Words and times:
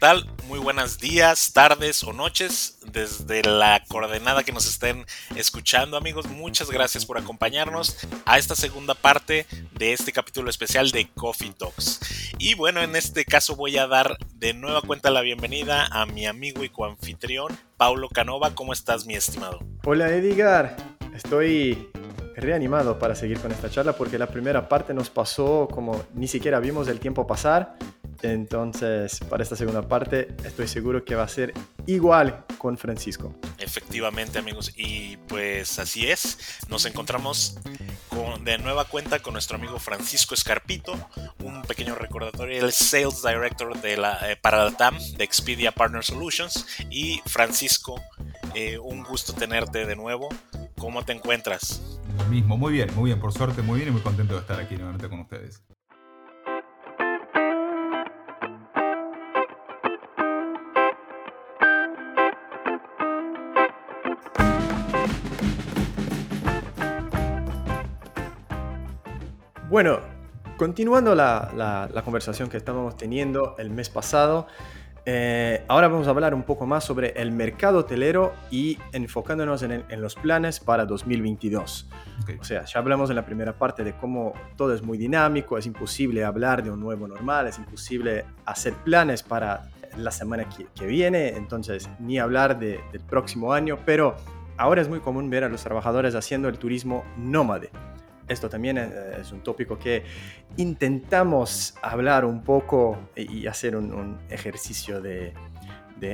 tal? 0.00 0.26
Muy 0.48 0.58
buenos 0.58 0.98
días, 0.98 1.52
tardes 1.52 2.02
o 2.04 2.14
noches 2.14 2.78
desde 2.90 3.42
la 3.42 3.84
coordenada 3.86 4.42
que 4.42 4.50
nos 4.50 4.66
estén 4.66 5.04
escuchando 5.36 5.98
amigos. 5.98 6.26
Muchas 6.26 6.70
gracias 6.70 7.04
por 7.04 7.18
acompañarnos 7.18 7.98
a 8.24 8.38
esta 8.38 8.56
segunda 8.56 8.94
parte 8.94 9.46
de 9.78 9.92
este 9.92 10.10
capítulo 10.10 10.48
especial 10.48 10.90
de 10.90 11.06
Coffee 11.10 11.52
Talks. 11.52 12.00
Y 12.38 12.54
bueno, 12.54 12.80
en 12.80 12.96
este 12.96 13.26
caso 13.26 13.56
voy 13.56 13.76
a 13.76 13.86
dar 13.86 14.16
de 14.36 14.54
nueva 14.54 14.80
cuenta 14.80 15.10
la 15.10 15.20
bienvenida 15.20 15.86
a 15.92 16.06
mi 16.06 16.26
amigo 16.26 16.64
y 16.64 16.70
coanfitrión, 16.70 17.54
Paulo 17.76 18.08
Canova. 18.08 18.54
¿Cómo 18.54 18.72
estás 18.72 19.04
mi 19.04 19.16
estimado? 19.16 19.60
Hola 19.84 20.08
Edgar, 20.08 20.78
estoy 21.14 21.90
reanimado 22.36 22.98
para 22.98 23.14
seguir 23.14 23.38
con 23.38 23.52
esta 23.52 23.68
charla 23.68 23.92
porque 23.92 24.18
la 24.18 24.28
primera 24.28 24.66
parte 24.66 24.94
nos 24.94 25.10
pasó 25.10 25.68
como 25.70 26.02
ni 26.14 26.26
siquiera 26.26 26.58
vimos 26.58 26.88
el 26.88 27.00
tiempo 27.00 27.26
pasar 27.26 27.76
entonces, 28.22 29.20
para 29.28 29.42
esta 29.42 29.56
segunda 29.56 29.88
parte, 29.88 30.28
estoy 30.44 30.68
seguro 30.68 31.04
que 31.04 31.14
va 31.14 31.24
a 31.24 31.28
ser 31.28 31.54
igual 31.86 32.44
con 32.58 32.76
Francisco. 32.76 33.34
Efectivamente, 33.58 34.38
amigos. 34.38 34.72
Y 34.76 35.16
pues 35.28 35.78
así 35.78 36.06
es. 36.06 36.38
Nos 36.68 36.84
encontramos 36.84 37.58
de 38.42 38.58
nueva 38.58 38.84
cuenta 38.84 39.20
con 39.20 39.34
nuestro 39.34 39.56
amigo 39.56 39.78
Francisco 39.78 40.34
Escarpito. 40.34 40.92
Un 41.42 41.62
pequeño 41.62 41.94
recordatorio. 41.94 42.64
El 42.64 42.72
Sales 42.72 43.22
Director 43.22 43.80
de 43.80 43.96
la, 43.96 44.30
eh, 44.30 44.36
para 44.36 44.64
la 44.64 44.76
TAM 44.76 44.98
de 45.16 45.24
Expedia 45.24 45.72
Partner 45.72 46.04
Solutions. 46.04 46.66
Y 46.90 47.22
Francisco, 47.26 48.00
eh, 48.54 48.78
un 48.78 49.02
gusto 49.02 49.32
tenerte 49.32 49.86
de 49.86 49.96
nuevo. 49.96 50.28
¿Cómo 50.78 51.04
te 51.04 51.12
encuentras? 51.12 51.98
Lo 52.18 52.24
mismo, 52.26 52.56
muy 52.56 52.72
bien, 52.72 52.94
muy 52.94 53.10
bien, 53.10 53.20
por 53.20 53.32
suerte, 53.32 53.62
muy 53.62 53.78
bien 53.78 53.88
y 53.88 53.92
muy 53.92 54.02
contento 54.02 54.34
de 54.34 54.40
estar 54.40 54.58
aquí 54.60 54.76
nuevamente 54.76 55.08
con 55.08 55.20
ustedes. 55.20 55.62
Bueno, 69.70 70.00
continuando 70.56 71.14
la, 71.14 71.88
conversación 72.04 72.50
que 72.50 72.56
estábamos 72.56 72.96
teniendo 72.96 73.54
el 73.56 73.70
mes 73.70 73.88
pasado, 73.88 74.48
eh, 75.06 75.64
ahora 75.68 75.86
vamos 75.86 76.08
a 76.08 76.10
hablar 76.10 76.34
un 76.34 76.42
poco 76.42 76.66
más 76.66 76.82
sobre 76.82 77.10
el 77.10 77.30
mercado 77.30 77.78
hotelero 77.78 78.32
y 78.50 78.78
enfocándonos 78.92 79.62
en, 79.62 79.84
los 80.00 80.16
planes 80.16 80.58
para 80.58 80.86
2022. 80.86 81.88
O 82.40 82.42
sea, 82.42 82.64
ya 82.64 82.80
hablamos 82.80 83.10
en 83.10 83.16
la 83.16 83.24
primera 83.24 83.52
parte 83.52 83.84
de 83.84 83.96
cómo 83.96 84.32
todo 84.56 84.74
es 84.74 84.82
muy 84.82 84.98
dinámico, 84.98 85.56
es 85.56 85.66
imposible 85.66 86.24
hablar 86.24 86.64
de 86.64 86.72
un 86.72 86.80
nuevo 86.80 87.06
normal, 87.06 87.46
es 87.46 87.56
imposible 87.56 88.24
hacer 88.46 88.74
planes 88.74 89.22
para 89.22 89.70
la 89.96 90.10
semana 90.10 90.48
que, 90.48 90.84
viene, 90.84 91.28
entonces 91.36 91.88
ni 92.00 92.18
hablar 92.18 92.58
del 92.58 92.80
próximo 93.08 93.52
año, 93.52 93.78
pero 93.86 94.16
ahora 94.56 94.82
es 94.82 94.88
muy 94.88 94.98
común 94.98 95.30
ver 95.30 95.44
a 95.44 95.48
los 95.48 95.62
trabajadores 95.62 96.16
haciendo 96.16 96.48
el 96.48 96.58
turismo 96.58 97.04
nómade 97.16 97.70
esto 98.30 98.48
también 98.48 98.78
es 98.78 99.32
un 99.32 99.40
tópico 99.40 99.78
que 99.78 100.04
intentamos 100.56 101.74
hablar 101.82 102.24
un 102.24 102.42
poco 102.42 103.10
y 103.16 103.46
hacer 103.46 103.76
un, 103.76 104.18
ejercicio 104.30 105.00
de, 105.00 105.34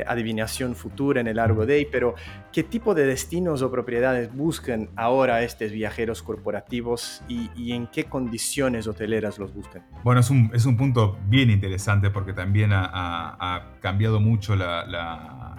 adivinación 0.05 0.75
futura 0.75 1.21
en 1.21 1.29
el 1.29 1.37
Largo 1.37 1.65
Day, 1.65 1.87
pero 1.89 2.17
¿qué 2.53 2.65
tipo 2.65 2.93
de 2.93 3.07
destinos 3.07 3.63
o 3.63 3.71
propiedades 3.71 4.35
buscan 4.35 4.89
ahora 4.97 5.43
estos 5.43 5.71
viajeros 5.71 6.25
corporativos 6.25 7.23
y, 7.29 7.71
en 7.71 7.87
qué 7.87 8.03
condiciones 8.03 8.89
hoteleras 8.89 9.39
los 9.39 9.55
buscan? 9.55 9.87
Bueno, 10.03 10.21
es 10.23 10.31
un, 10.31 10.51
es 10.53 10.67
un 10.67 10.77
punto 10.77 11.17
bien 11.29 11.51
interesante 11.51 12.11
porque 12.11 12.33
también 12.33 12.71
ha, 12.73 13.75
cambiado 13.81 14.19
mucho 14.19 14.57
la, 14.57 15.55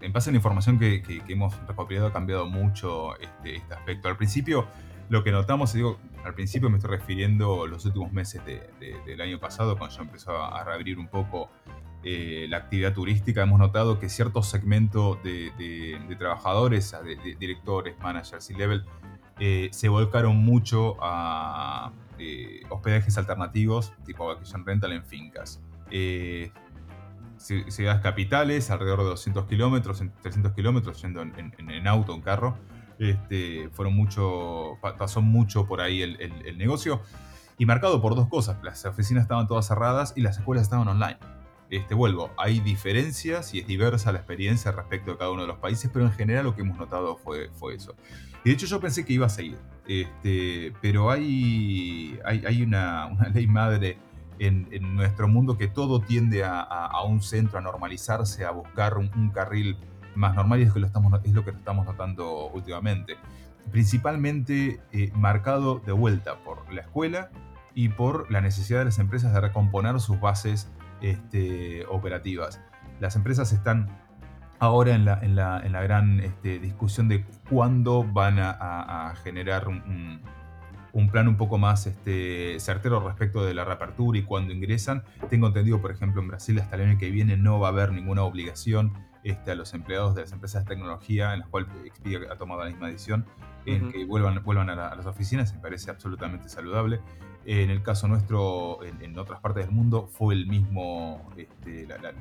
En 0.00 0.10
base 0.10 0.30
a 0.30 0.32
la 0.32 0.36
información 0.36 0.78
que, 0.78 1.02
hemos 1.28 1.54
recopilado, 1.66 2.06
ha 2.06 2.12
cambiado 2.14 2.46
mucho 2.46 3.14
este, 3.18 3.56
este 3.56 3.74
aspecto. 3.74 4.08
Al 4.08 4.16
principio 4.16 4.68
lo 5.08 5.22
que 5.22 5.30
notamos, 5.30 5.72
digo, 5.72 5.98
al 6.24 6.34
principio 6.34 6.68
me 6.70 6.78
estoy 6.78 6.90
refiriendo 6.90 7.64
a 7.64 7.68
los 7.68 7.84
últimos 7.84 8.12
meses 8.12 8.42
del 8.44 9.20
año 9.20 9.38
pasado, 9.38 9.78
cuando 9.78 9.96
ya 9.96 10.02
empezó 10.02 10.42
a 10.42 10.64
reabrir 10.64 10.98
un 10.98 11.08
poco 11.08 11.50
eh, 12.08 12.46
la 12.48 12.58
actividad 12.58 12.92
turística, 12.92 13.42
hemos 13.42 13.58
notado 13.58 13.98
que 13.98 14.08
ciertos 14.08 14.48
segmentos 14.48 15.20
de, 15.24 16.16
trabajadores, 16.18 16.94
de, 17.04 17.36
directores, 17.36 17.98
managers 17.98 18.48
y 18.50 18.54
level, 18.54 18.84
eh, 19.40 19.68
se 19.72 19.88
volcaron 19.88 20.36
mucho 20.36 20.96
a 21.00 21.92
eh, 22.18 22.62
hospedajes 22.70 23.18
alternativos, 23.18 23.92
tipo 24.04 24.26
vacation 24.26 24.64
rental 24.64 24.92
en 24.92 25.04
fincas. 25.04 25.60
ciudades 27.38 28.00
capitales, 28.02 28.70
alrededor 28.70 29.00
de 29.00 29.06
200 29.06 29.46
kilómetros, 29.46 30.02
300 30.22 30.52
kilómetros, 30.52 31.02
yendo 31.02 31.22
en, 31.22 31.32
en, 31.36 31.70
en 31.70 31.88
auto, 31.88 32.14
en 32.14 32.20
carro, 32.20 32.56
este, 32.98 33.68
fueron 33.72 33.94
mucho, 33.94 34.78
pasó 34.80 35.20
mucho 35.20 35.66
por 35.66 35.80
ahí 35.80 36.02
el, 36.02 36.58
negocio 36.58 37.02
y 37.58 37.66
marcado 37.66 38.00
por 38.00 38.14
dos 38.14 38.28
cosas. 38.28 38.58
Las 38.62 38.84
oficinas 38.84 39.22
estaban 39.22 39.46
todas 39.46 39.66
cerradas 39.66 40.12
y 40.16 40.22
las 40.22 40.38
escuelas 40.38 40.64
estaban 40.64 40.88
online. 40.88 41.18
Este, 41.68 41.94
vuelvo, 41.94 42.30
hay 42.38 42.60
diferencias 42.60 43.52
y 43.52 43.58
es 43.58 43.66
diversa 43.66 44.12
la 44.12 44.18
experiencia 44.18 44.70
respecto 44.70 45.10
de 45.10 45.18
cada 45.18 45.32
uno 45.32 45.42
de 45.42 45.48
los 45.48 45.58
países, 45.58 45.90
pero 45.92 46.04
en 46.04 46.12
general 46.12 46.44
lo 46.44 46.54
que 46.54 46.62
hemos 46.62 46.78
notado 46.78 47.16
fue, 47.16 47.50
fue 47.54 47.74
eso. 47.74 47.94
Y 48.44 48.50
de 48.50 48.54
hecho 48.54 48.66
yo 48.66 48.80
pensé 48.80 49.04
que 49.04 49.12
iba 49.12 49.26
a 49.26 49.30
seguir, 49.30 49.58
este, 49.88 50.72
pero 50.80 51.10
hay, 51.10 52.18
hay, 52.24 52.62
una, 52.62 53.08
ley 53.34 53.48
madre 53.48 53.98
en, 54.38 54.68
nuestro 54.94 55.26
mundo 55.26 55.58
que 55.58 55.66
todo 55.66 56.00
tiende 56.00 56.44
a, 56.44 57.02
un 57.04 57.20
centro, 57.20 57.58
a 57.58 57.62
normalizarse, 57.62 58.44
a 58.44 58.52
buscar 58.52 58.96
un 58.96 59.30
carril 59.30 59.76
más 60.16 60.34
normal 60.34 60.60
y 60.60 60.64
es, 60.64 60.72
que 60.72 60.80
lo 60.80 60.86
estamos, 60.86 61.12
es 61.24 61.32
lo 61.32 61.44
que 61.44 61.50
estamos 61.50 61.86
notando 61.86 62.48
últimamente. 62.48 63.16
Principalmente 63.70 64.80
eh, 64.92 65.10
marcado 65.14 65.80
de 65.80 65.92
vuelta 65.92 66.38
por 66.44 66.72
la 66.72 66.82
escuela 66.82 67.30
y 67.74 67.90
por 67.90 68.30
la 68.30 68.40
necesidad 68.40 68.80
de 68.80 68.86
las 68.86 68.98
empresas 68.98 69.34
de 69.34 69.40
recomponer 69.40 70.00
sus 70.00 70.18
bases 70.20 70.70
este, 71.02 71.84
operativas. 71.86 72.60
Las 73.00 73.16
empresas 73.16 73.52
están 73.52 73.88
ahora 74.58 74.94
en 74.94 75.04
la, 75.04 75.18
en 75.20 75.36
la, 75.36 75.60
en 75.64 75.72
la 75.72 75.82
gran 75.82 76.20
este, 76.20 76.58
discusión 76.58 77.08
de 77.08 77.24
cuándo 77.50 78.04
van 78.04 78.38
a, 78.38 79.12
generar 79.22 79.68
un, 79.68 80.22
plan 81.10 81.28
un 81.28 81.36
poco 81.36 81.58
más 81.58 81.86
este, 81.86 82.58
certero 82.60 83.00
respecto 83.00 83.44
de 83.44 83.52
la 83.52 83.64
reapertura 83.64 84.18
y 84.18 84.22
cuándo 84.22 84.52
ingresan. 84.52 85.02
Tengo 85.28 85.48
entendido, 85.48 85.80
por 85.80 85.90
ejemplo, 85.90 86.22
en 86.22 86.28
Brasil 86.28 86.58
hasta 86.58 86.76
el 86.76 86.82
año 86.82 86.98
que 86.98 87.10
viene 87.10 87.36
no 87.36 87.60
va 87.60 87.68
a 87.68 87.70
haber 87.70 87.92
ninguna 87.92 88.22
obligación 88.22 88.92
este, 89.26 89.50
a 89.50 89.54
los 89.56 89.74
empleados 89.74 90.14
de 90.14 90.20
las 90.20 90.30
empresas 90.30 90.64
de 90.64 90.68
tecnología, 90.68 91.34
en 91.34 91.40
las 91.40 91.48
cuales 91.48 91.68
Expedia 91.84 92.20
ha 92.30 92.36
tomado 92.36 92.62
la 92.62 92.70
misma 92.70 92.86
decisión, 92.86 93.26
en 93.64 93.90
que 93.90 94.04
vuelvan, 94.04 94.40
vuelvan 94.44 94.70
a, 94.70 94.94
las 94.94 95.04
oficinas, 95.04 95.52
me 95.52 95.58
parece 95.58 95.90
absolutamente 95.90 96.48
saludable. 96.48 97.00
En 97.44 97.70
el 97.70 97.82
caso 97.82 98.06
nuestro, 98.06 98.78
en, 98.84 99.18
otras 99.18 99.40
partes 99.40 99.66
del 99.66 99.74
mundo, 99.74 100.08
fue 100.12 100.34
el 100.34 100.46
mismo, 100.46 101.28
este, 101.36 101.88
la, 101.88 102.12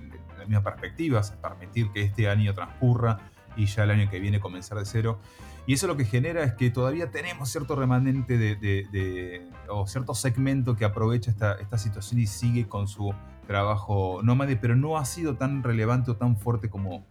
misma 0.47 0.63
perspectiva, 0.63 1.21
permitir 1.41 1.91
que 1.91 2.01
este 2.01 2.27
año 2.27 2.55
transcurra 2.55 3.19
y 3.55 3.67
ya 3.67 3.83
el 3.83 3.91
año 3.91 4.09
que 4.09 4.19
viene 4.19 4.39
comenzar 4.39 4.79
de 4.79 4.85
cero. 4.85 5.19
Y 5.67 5.73
eso 5.73 5.85
lo 5.85 5.97
que 5.97 6.05
genera 6.05 6.43
es 6.43 6.53
que 6.53 6.71
todavía 6.71 7.11
tenemos 7.11 7.49
cierto 7.49 7.75
remanente 7.75 8.39
de, 8.39 9.47
o 9.69 9.85
cierto 9.85 10.15
segmento 10.15 10.75
que 10.75 10.85
aprovecha 10.85 11.29
esta, 11.29 11.53
esta 11.53 11.77
situación 11.77 12.19
y 12.19 12.25
sigue 12.25 12.67
con 12.67 12.87
su 12.87 13.13
trabajo 13.45 14.21
nómade, 14.23 14.55
pero 14.55 14.75
no 14.75 14.97
ha 14.97 15.05
sido 15.05 15.35
tan 15.35 15.63
relevante 15.63 16.11
o 16.11 16.15
tan 16.15 16.37
fuerte 16.37 16.69
como, 16.69 17.05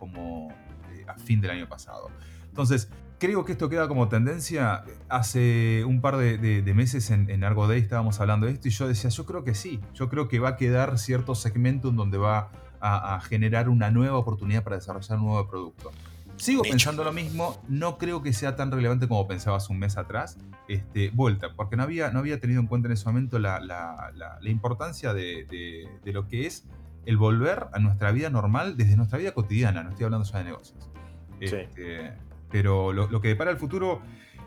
eh, 0.93 1.05
a 1.07 1.15
fin 1.15 1.41
del 1.41 1.51
año 1.51 1.69
pasado. 1.69 2.11
Entonces, 2.49 2.91
creo 3.19 3.45
que 3.45 3.53
esto 3.53 3.69
queda 3.69 3.89
como 3.89 4.09
tendencia. 4.09 4.85
Hace 5.09 5.85
un 5.85 6.01
par 6.01 6.17
de, 6.17 6.73
meses 6.75 7.11
en, 7.11 7.31
en, 7.31 7.45
Argo 7.45 7.67
Day 7.67 7.81
estábamos 7.81 8.21
hablando 8.21 8.47
de 8.47 8.53
esto 8.53 8.69
y 8.69 8.71
yo 8.71 8.89
decía, 8.89 9.11
yo 9.11 9.27
creo 9.27 9.45
que 9.45 9.55
sí, 9.55 9.81
yo 9.95 10.09
creo 10.09 10.29
que 10.29 10.39
va 10.39 10.51
a 10.51 10.57
quedar 10.57 10.99
cierto 10.99 11.35
segmento 11.35 11.89
en 11.89 11.97
donde 11.97 12.19
va 12.19 12.51
a 12.87 13.19
generar 13.21 13.71
una 13.71 13.91
nueva 13.91 14.19
oportunidad 14.19 14.63
para 14.63 14.77
desarrollar 14.77 15.19
un 15.19 15.25
nuevo 15.25 15.49
producto. 15.49 15.91
Sigo 16.37 16.63
pensando 16.63 17.05
lo 17.05 17.13
mismo, 17.13 17.63
no 17.69 17.99
creo 17.99 18.23
que 18.23 18.33
sea 18.33 18.57
tan 18.57 18.71
relevante 18.71 19.09
como 19.09 19.27
pensabas 19.27 19.71
un 19.71 19.79
mes 19.79 19.97
atrás. 19.97 20.39
Este, 20.67 21.11
vuelta, 21.11 21.55
porque 21.55 21.77
no 21.77 21.83
había, 21.83 22.11
no 22.11 22.21
había 22.21 22.41
tenido 22.41 22.61
en 22.61 22.67
cuenta 22.67 22.89
en 22.89 22.93
ese 22.93 23.05
momento 23.05 23.39
la, 23.39 23.61
importancia 24.45 25.13
de, 25.13 25.89
lo 26.05 26.27
que 26.27 26.47
es 26.47 26.67
el 27.05 27.19
volver 27.19 27.67
a 27.73 27.79
nuestra 27.79 28.13
vida 28.13 28.31
normal 28.31 28.79
desde 28.79 28.97
nuestra 28.97 29.19
vida 29.19 29.33
cotidiana, 29.33 29.83
no 29.83 29.91
estoy 29.91 30.05
hablando 30.05 30.27
ya 30.27 30.39
de 30.39 30.45
negocios. 30.45 30.91
Este, 31.39 32.15
pero 32.51 32.95
lo, 32.95 33.21
que 33.21 33.29
depara 33.29 33.51
el 33.51 33.59
futuro, 33.59 34.01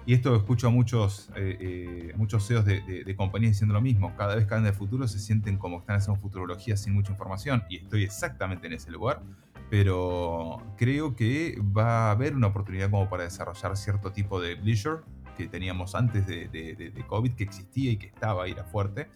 y 0.07 0.16
esto 0.16 0.36
escucho 0.36 0.68
a 0.68 0.69
muchos, 0.72 1.30
eh, 1.36 1.57
eh, 1.60 2.13
muchos 2.16 2.48
CEOs 2.48 2.66
de, 2.66 3.16
compañías 3.16 3.51
diciendo 3.51 3.75
lo 3.75 3.81
mismo, 3.81 4.16
cada 4.16 4.36
vez 4.36 4.48
que 4.48 4.56
hablan 4.56 4.72
de 4.72 4.74
futuro 4.75 5.07
se 5.07 5.19
sienten 5.19 5.57
como 5.57 5.78
que 5.78 5.81
están 5.81 5.98
haciendo 5.98 6.19
futurología 6.19 6.78
sin 6.78 6.94
mucha 6.94 7.12
información, 7.12 7.63
y 7.69 7.78
estoy 7.78 8.04
exactamente 8.04 8.66
en 8.66 8.74
ese 8.74 8.90
lugar 8.90 9.22
pero 9.69 10.62
creo 10.78 11.16
que 11.16 11.60
va 11.62 12.08
a 12.08 12.12
haber 12.12 12.36
una 12.36 12.48
oportunidad 12.48 12.90
como 12.90 13.10
para 13.10 13.24
desarrollar 13.24 13.75
cierto 13.75 14.12
tipo 14.12 14.40
de 14.40 14.56
leisure 14.56 15.02
que 15.38 15.48
teníamos 15.48 15.94
antes 15.94 16.25
de, 16.25 17.06
COVID, 17.08 17.34
que 17.34 17.44
existía 17.44 17.92
y 17.92 17.98
que 17.98 18.08
estaba 18.08 18.46
ahí, 18.46 18.52
era 18.52 18.64
fuerte. 18.64 19.08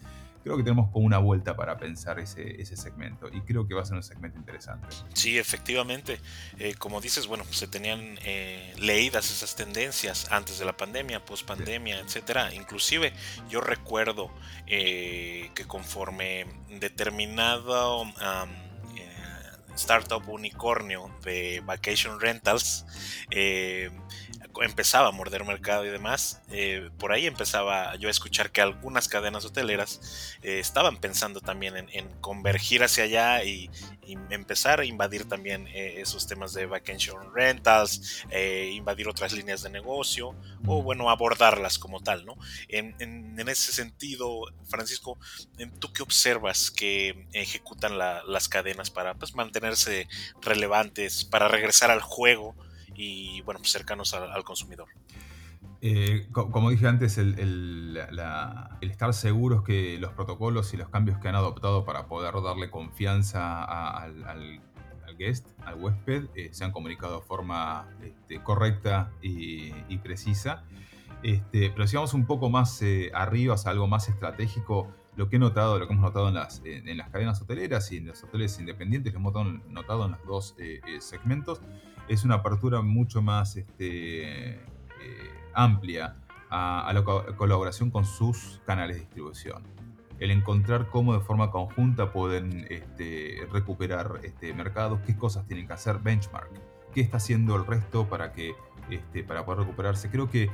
creo 0.43 0.55
que 0.57 0.63
tenemos 0.63 0.91
como 0.91 1.05
una 1.05 1.17
vuelta 1.17 1.55
para 1.55 1.77
pensar 1.77 2.19
ese, 2.19 2.61
ese 2.61 2.75
segmento 2.77 3.27
y 3.31 3.41
creo 3.41 3.67
que 3.67 3.73
va 3.73 3.81
a 3.81 3.85
ser 3.85 3.95
un 3.95 4.03
segmento 4.03 4.37
interesante. 4.37 4.87
Sí, 5.13 5.39
efectivamente. 5.39 6.19
Eh, 6.59 6.75
como 6.75 7.01
dices, 7.01 7.27
bueno, 7.27 7.43
se 7.49 7.67
tenían 7.67 8.19
eh, 8.23 8.73
leídas 8.77 9.31
esas 9.31 9.55
tendencias 9.55 10.31
antes 10.31 10.59
de 10.59 10.65
la 10.65 10.77
pandemia, 10.77 11.25
post 11.25 11.47
pandemia, 11.47 11.99
etcétera. 11.99 12.53
Inclusive 12.53 13.13
yo 13.49 13.61
recuerdo 13.61 14.31
eh, 14.67 15.49
que 15.55 15.65
conforme 15.65 16.45
determinado 16.69 18.03
startup 19.75 20.27
unicornio 20.27 21.09
de 21.23 21.61
Vacation 21.65 22.19
Rentals 22.19 22.85
empezaba 24.61 25.09
a 25.09 25.11
morder 25.11 25.45
mercado 25.45 25.85
y 25.85 25.89
demás, 25.89 26.41
eh, 26.49 26.89
por 26.97 27.11
ahí 27.11 27.25
empezaba 27.25 27.95
yo 27.95 28.07
a 28.07 28.11
escuchar 28.11 28.51
que 28.51 28.61
algunas 28.61 29.07
cadenas 29.07 29.45
hoteleras 29.45 30.37
eh, 30.43 30.59
estaban 30.59 30.97
pensando 30.97 31.41
también 31.41 31.75
en, 31.77 32.09
convergir 32.21 32.83
hacia 32.83 33.05
allá 33.05 33.43
y, 33.43 33.69
empezar 34.29 34.81
a 34.81 34.85
invadir 34.85 35.23
también 35.23 35.67
eh, 35.67 36.01
esos 36.01 36.27
temas 36.27 36.53
de 36.53 36.65
vacation 36.65 37.33
rentals, 37.33 38.25
invadir 38.73 39.07
otras 39.07 39.31
líneas 39.31 39.61
de 39.61 39.69
negocio 39.69 40.35
o 40.67 40.83
bueno, 40.83 41.09
abordarlas 41.09 41.79
como 41.79 42.01
tal, 42.01 42.25
¿no? 42.25 42.35
En, 42.67 43.39
ese 43.47 43.71
sentido, 43.71 44.41
Francisco, 44.65 45.17
¿tú 45.79 45.93
qué 45.93 46.03
observas 46.03 46.71
que 46.71 47.25
ejecutan 47.31 47.97
las 47.97 48.49
cadenas 48.49 48.89
para 48.89 49.13
pues, 49.13 49.33
mantenerse 49.33 50.09
relevantes, 50.41 51.23
para 51.23 51.47
regresar 51.47 51.89
al 51.89 52.01
juego? 52.01 52.53
Y 52.95 53.41
bueno, 53.41 53.59
pues 53.59 53.71
cercanos 53.71 54.13
al, 54.13 54.43
consumidor. 54.43 54.87
Eh, 55.81 56.27
como 56.31 56.69
dije 56.69 56.87
antes, 56.87 57.17
el, 57.17 57.99
estar 58.81 59.13
seguros 59.13 59.63
que 59.63 59.97
los 59.99 60.13
protocolos 60.13 60.73
y 60.73 60.77
los 60.77 60.89
cambios 60.89 61.17
que 61.19 61.27
han 61.27 61.35
adoptado 61.35 61.85
para 61.85 62.07
poder 62.07 62.33
darle 62.43 62.69
confianza 62.69 63.63
al, 63.63 64.61
guest, 65.17 65.47
al 65.65 65.79
huésped, 65.79 66.29
eh, 66.35 66.49
se 66.51 66.63
han 66.63 66.71
comunicado 66.71 67.19
de 67.19 67.25
forma 67.25 67.87
este, 68.01 68.41
correcta 68.41 69.11
y, 69.21 69.97
precisa. 69.97 70.63
Este, 71.23 71.69
pero 71.69 71.85
si 71.85 71.95
vamos 71.95 72.13
un 72.13 72.25
poco 72.25 72.49
más 72.49 72.81
eh, 72.81 73.11
arriba, 73.13 73.55
o 73.55 73.67
algo 73.69 73.87
más 73.87 74.09
estratégico, 74.09 74.91
lo 75.15 75.29
que 75.29 75.35
he 75.35 75.39
notado, 75.39 75.77
lo 75.77 75.87
que 75.87 75.93
hemos 75.93 76.05
notado 76.05 76.29
en 76.29 76.35
las, 76.35 76.61
en 76.63 76.97
las 76.97 77.09
cadenas 77.09 77.41
hoteleras 77.41 77.91
y 77.91 77.97
en 77.97 78.07
los 78.07 78.23
hoteles 78.23 78.59
independientes, 78.59 79.13
lo 79.13 79.19
hemos 79.19 79.33
notado 79.69 80.05
en 80.05 80.11
los 80.11 80.25
dos 80.25 80.55
segmentos, 80.99 81.61
es 82.07 82.23
una 82.23 82.35
apertura 82.35 82.81
mucho 82.81 83.21
más 83.21 83.55
este, 83.55 84.53
eh, 84.53 84.59
amplia 85.53 86.15
a, 86.49 86.91
la 86.93 87.03
colaboración 87.35 87.89
con 87.89 88.05
sus 88.05 88.61
canales 88.65 88.97
de 88.97 89.01
distribución. 89.03 89.63
El 90.19 90.31
encontrar 90.31 90.89
cómo 90.89 91.13
de 91.13 91.21
forma 91.21 91.49
conjunta 91.49 92.11
pueden 92.11 92.67
este, 92.69 93.47
recuperar 93.51 94.19
este, 94.23 94.53
mercados, 94.53 94.99
qué 95.05 95.15
cosas 95.17 95.47
tienen 95.47 95.67
que 95.67 95.73
hacer, 95.73 95.99
benchmark, 95.99 96.51
qué 96.93 97.01
está 97.01 97.17
haciendo 97.17 97.55
el 97.55 97.65
resto 97.65 98.07
para, 98.07 98.33
que, 98.33 98.53
este, 98.89 99.23
para 99.23 99.45
poder 99.45 99.61
recuperarse. 99.61 100.11
Creo 100.11 100.29
que 100.29 100.49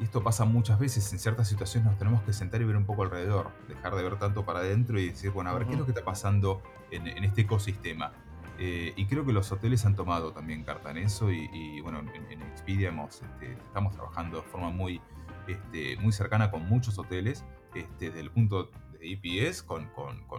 esto 0.00 0.22
pasa 0.22 0.44
muchas 0.44 0.78
veces, 0.78 1.12
en 1.12 1.18
ciertas 1.18 1.48
situaciones 1.48 1.88
nos 1.88 1.98
tenemos 1.98 2.22
que 2.22 2.32
sentar 2.32 2.60
y 2.60 2.64
ver 2.64 2.76
un 2.76 2.84
poco 2.84 3.02
alrededor, 3.02 3.50
dejar 3.68 3.94
de 3.94 4.02
ver 4.02 4.18
tanto 4.18 4.44
para 4.44 4.60
adentro 4.60 4.98
y 4.98 5.08
decir, 5.08 5.30
bueno, 5.30 5.50
a 5.50 5.54
ver, 5.54 5.66
¿qué 5.66 5.72
es 5.72 5.78
lo 5.78 5.84
que 5.84 5.92
está 5.92 6.04
pasando 6.04 6.62
en, 6.90 7.06
en 7.06 7.24
este 7.24 7.42
ecosistema? 7.42 8.12
Eh, 8.58 8.92
y 8.96 9.06
creo 9.06 9.26
que 9.26 9.32
los 9.32 9.50
hoteles 9.50 9.84
han 9.84 9.96
tomado 9.96 10.32
también 10.32 10.62
carta 10.62 10.90
en 10.90 10.98
eso 10.98 11.30
y, 11.30 11.80
bueno, 11.80 12.00
en, 12.00 12.42
Expedia 12.42 12.94
este, 13.08 13.52
estamos 13.52 13.92
trabajando 13.94 14.38
de 14.38 14.42
forma 14.44 14.70
muy, 14.70 15.00
este, 15.48 15.96
muy 15.96 16.12
cercana 16.12 16.50
con 16.50 16.68
muchos 16.68 16.98
hoteles 16.98 17.44
este, 17.74 18.06
desde 18.06 18.20
el 18.20 18.30
punto 18.30 18.70
de 18.92 19.12
EPS 19.12 19.64
con, 19.64 19.90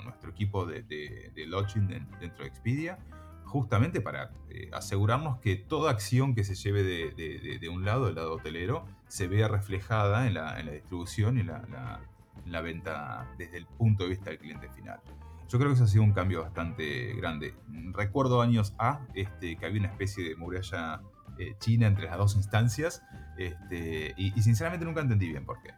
nuestro 0.06 0.30
equipo 0.30 0.66
de, 0.66 0.84
de, 0.84 1.46
lodging 1.46 1.88
dentro 1.88 2.44
de 2.44 2.48
Expedia 2.48 2.98
justamente 3.44 4.02
para 4.02 4.32
eh, 4.50 4.70
asegurarnos 4.74 5.40
que 5.40 5.56
toda 5.56 5.92
acción 5.92 6.36
que 6.36 6.44
se 6.44 6.56
lleve 6.56 6.84
de, 6.84 7.70
un 7.70 7.86
lado, 7.86 8.06
del 8.06 8.16
lado 8.16 8.36
hotelero, 8.36 8.86
se 9.08 9.28
vea 9.28 9.48
reflejada 9.48 10.28
en 10.28 10.34
la, 10.34 10.56
distribución 10.56 11.38
y 11.38 11.44
la, 11.44 12.02
la 12.46 12.62
venta 12.62 13.28
desde 13.38 13.58
el 13.58 13.66
punto 13.66 14.04
de 14.04 14.10
vista 14.10 14.30
del 14.30 14.40
cliente 14.40 14.70
final. 14.70 15.00
Yo 15.48 15.60
creo 15.60 15.70
que 15.70 15.76
eso 15.76 15.84
ha 15.84 15.88
sido 15.88 16.04
un 16.04 16.14
cambio 16.14 16.42
bastante 16.42 17.14
grande. 17.14 17.54
Recuerdo 17.94 18.42
años 18.42 18.74
A 18.78 19.02
este, 19.14 19.58
que 19.58 19.66
había 19.66 19.80
una 19.80 19.90
especie 19.90 20.28
de 20.28 20.36
muralla 20.36 21.02
eh, 21.38 21.56
china 21.60 21.88
entre 21.88 22.06
las 22.06 22.18
dos 22.18 22.36
instancias 22.36 23.04
este, 23.38 24.14
y, 24.18 24.32
sinceramente 24.42 24.86
nunca 24.86 25.02
entendí 25.02 25.28
bien 25.28 25.46
por 25.46 25.62
qué. 25.62 25.72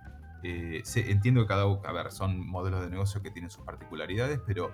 Eh, 0.44 0.83
entiendo 0.95 1.41
que 1.41 1.47
cada 1.47 1.63
a 1.63 1.91
ver, 1.91 2.12
son 2.12 2.47
modelos 2.47 2.81
de 2.81 2.89
negocio 2.89 3.21
que 3.21 3.31
tienen 3.31 3.50
sus 3.50 3.65
particularidades, 3.65 4.39
pero 4.45 4.71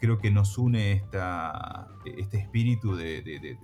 creo 0.00 0.18
que 0.18 0.30
nos 0.30 0.56
une 0.56 0.92
esta, 0.92 1.88
este 2.04 2.38
espíritu 2.38 2.96
de, 2.96 3.58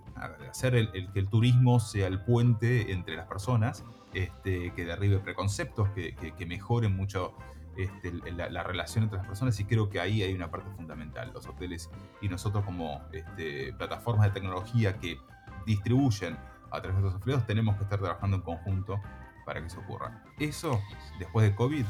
hacer 0.50 0.74
el, 0.74 0.90
que 1.12 1.20
el 1.20 1.28
turismo 1.28 1.80
sea 1.80 2.08
el 2.08 2.20
puente 2.20 2.92
entre 2.92 3.16
las 3.16 3.26
personas, 3.26 3.84
este, 4.16 4.72
que 4.74 4.84
derribe 4.84 5.18
preconceptos, 5.18 5.90
que, 5.90 6.14
que, 6.14 6.32
que 6.32 6.46
mejoren 6.46 6.96
mucho 6.96 7.34
este, 7.76 8.10
la, 8.32 8.62
relación 8.62 9.04
entre 9.04 9.18
las 9.18 9.26
personas 9.26 9.60
y 9.60 9.64
creo 9.66 9.90
que 9.90 10.00
ahí 10.00 10.22
hay 10.22 10.32
una 10.32 10.50
parte 10.50 10.70
fundamental. 10.70 11.30
Los 11.34 11.46
hoteles 11.46 11.90
y 12.22 12.28
nosotros 12.28 12.64
como 12.64 13.02
este, 13.12 13.74
plataformas 13.74 14.28
de 14.28 14.32
tecnología 14.32 14.96
que 14.96 15.18
distribuyen 15.66 16.38
a 16.70 16.80
través 16.80 16.96
de 16.96 17.02
los 17.02 17.14
afiliados 17.14 17.46
tenemos 17.46 17.76
que 17.76 17.82
estar 17.82 17.98
trabajando 17.98 18.38
en 18.38 18.42
conjunto 18.42 18.98
para 19.44 19.60
que 19.60 19.66
eso 19.66 19.80
ocurra. 19.80 20.24
Eso, 20.38 20.80
después 21.18 21.46
de 21.46 21.54
COVID, 21.54 21.84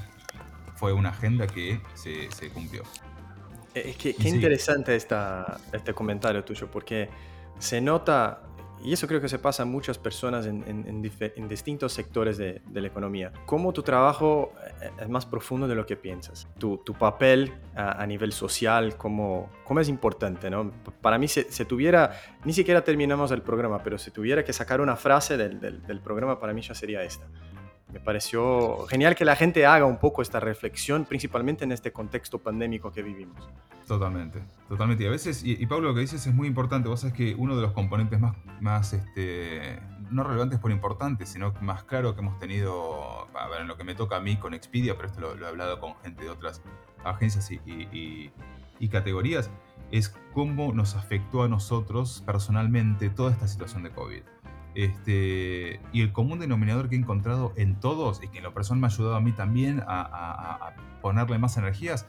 fue 0.74 0.92
una 0.92 1.10
agenda 1.10 1.46
que 1.46 1.80
se, 1.94 2.50
cumplió. 2.50 2.82
Es 3.72 3.96
que, 3.96 4.14
qué 4.14 4.28
interesante 4.28 4.96
esta, 4.96 5.58
este 5.72 5.94
comentario 5.94 6.44
tuyo, 6.44 6.68
porque 6.68 7.08
se 7.60 7.80
nota 7.80 8.42
y 8.82 8.92
eso 8.92 9.06
creo 9.06 9.20
que 9.20 9.28
se 9.28 9.38
pasa 9.38 9.62
a 9.62 9.66
muchas 9.66 9.98
personas 9.98 10.46
en, 10.46 11.02
distintos 11.48 11.92
sectores 11.92 12.36
de, 12.36 12.60
la 12.72 12.86
economía. 12.86 13.32
Cómo 13.46 13.72
tu 13.72 13.82
trabajo 13.82 14.52
eh, 14.80 14.90
es 15.00 15.08
más 15.08 15.26
profundo 15.26 15.66
de 15.66 15.74
lo 15.74 15.86
que 15.86 15.96
piensas. 15.96 16.48
Tu, 16.58 16.78
papel 16.98 17.52
a, 17.74 18.06
nivel 18.06 18.32
social, 18.32 18.96
cómo, 18.96 19.50
cómo 19.64 19.80
es 19.80 19.88
importante. 19.88 20.50
¿no? 20.50 20.72
Para 21.00 21.18
mí, 21.18 21.28
se, 21.28 21.64
tuviera, 21.64 22.12
ni 22.44 22.52
siquiera 22.52 22.82
terminamos 22.84 23.30
el 23.32 23.42
programa, 23.42 23.82
pero 23.82 23.98
si 23.98 24.10
tuviera 24.10 24.44
que 24.44 24.52
sacar 24.52 24.80
una 24.80 24.96
frase 24.96 25.36
del, 25.36 25.60
del 25.60 26.00
programa, 26.00 26.38
para 26.38 26.52
mí 26.52 26.62
ya 26.62 26.74
sería 26.74 27.02
esta. 27.02 27.26
Me 27.92 28.00
pareció 28.00 28.86
genial 28.86 29.14
que 29.14 29.24
la 29.24 29.36
gente 29.36 29.64
haga 29.64 29.84
un 29.84 29.98
poco 29.98 30.20
esta 30.20 30.40
reflexión, 30.40 31.04
principalmente 31.04 31.64
en 31.64 31.72
este 31.72 31.92
contexto 31.92 32.38
pandémico 32.38 32.92
que 32.92 33.02
vivimos. 33.02 33.48
Totalmente, 33.86 34.42
totalmente. 34.68 35.04
Y 35.04 35.06
a 35.06 35.10
veces, 35.10 35.42
y, 35.44 35.64
Pablo, 35.66 35.88
lo 35.88 35.94
que 35.94 36.00
dices 36.00 36.26
es 36.26 36.34
muy 36.34 36.48
importante. 36.48 36.88
Vos 36.88 37.00
sabés 37.00 37.14
que 37.14 37.34
uno 37.36 37.54
de 37.54 37.62
los 37.62 37.72
componentes 37.72 38.18
más, 38.18 38.34
más 38.60 38.92
este, 38.92 39.78
no 40.10 40.24
relevantes 40.24 40.58
por 40.58 40.72
importantes, 40.72 41.28
sino 41.28 41.52
más 41.60 41.84
claro 41.84 42.14
que 42.14 42.20
hemos 42.22 42.38
tenido, 42.40 43.28
a 43.36 43.48
ver, 43.48 43.60
en 43.60 43.68
lo 43.68 43.76
que 43.76 43.84
me 43.84 43.94
toca 43.94 44.16
a 44.16 44.20
mí 44.20 44.36
con 44.36 44.54
Expedia, 44.54 44.96
pero 44.96 45.08
esto 45.08 45.20
lo, 45.20 45.46
he 45.46 45.48
hablado 45.48 45.78
con 45.78 45.94
gente 46.02 46.24
de 46.24 46.30
otras 46.30 46.62
agencias 47.04 47.50
y, 47.52 48.32
y 48.78 48.88
categorías, 48.88 49.50
es 49.90 50.08
cómo 50.34 50.72
nos 50.72 50.96
afectó 50.96 51.42
a 51.42 51.48
nosotros 51.48 52.22
personalmente 52.26 53.10
toda 53.10 53.32
esta 53.32 53.46
situación 53.46 53.82
de 53.84 53.90
COVID. 53.90 54.22
Este, 54.76 55.80
y 55.90 56.02
el 56.02 56.12
común 56.12 56.38
denominador 56.38 56.90
que 56.90 56.96
he 56.96 56.98
encontrado 56.98 57.54
en 57.56 57.80
todos, 57.80 58.22
y 58.22 58.28
que 58.28 58.38
en 58.38 58.44
lo 58.44 58.52
personal 58.52 58.78
me 58.78 58.86
ha 58.86 58.90
ayudado 58.90 59.16
a 59.16 59.22
mí 59.22 59.32
también 59.32 59.82
a, 59.86 60.74
ponerle 61.00 61.38
más 61.38 61.56
energías, 61.56 62.06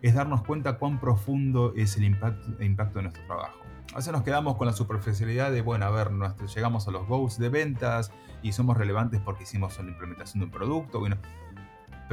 es 0.00 0.14
darnos 0.14 0.42
cuenta 0.42 0.78
cuán 0.78 1.00
profundo 1.00 1.72
es 1.74 1.96
el 1.96 2.04
impacto, 2.04 2.52
de 2.52 3.02
nuestro 3.02 3.26
trabajo. 3.26 3.58
A 3.92 3.96
veces 3.96 4.12
nos 4.12 4.22
quedamos 4.22 4.56
con 4.56 4.68
la 4.68 4.72
superficialidad 4.72 5.50
de, 5.50 5.60
bueno, 5.60 5.86
a 5.86 5.90
ver, 5.90 6.10
llegamos 6.54 6.86
a 6.86 6.92
los 6.92 7.04
goals 7.08 7.36
de 7.36 7.48
ventas 7.48 8.12
y 8.42 8.52
somos 8.52 8.76
relevantes 8.76 9.20
porque 9.20 9.42
hicimos 9.42 9.76
la 9.78 9.90
implementación 9.90 10.38
de 10.38 10.44
un 10.44 10.50
producto. 10.52 11.00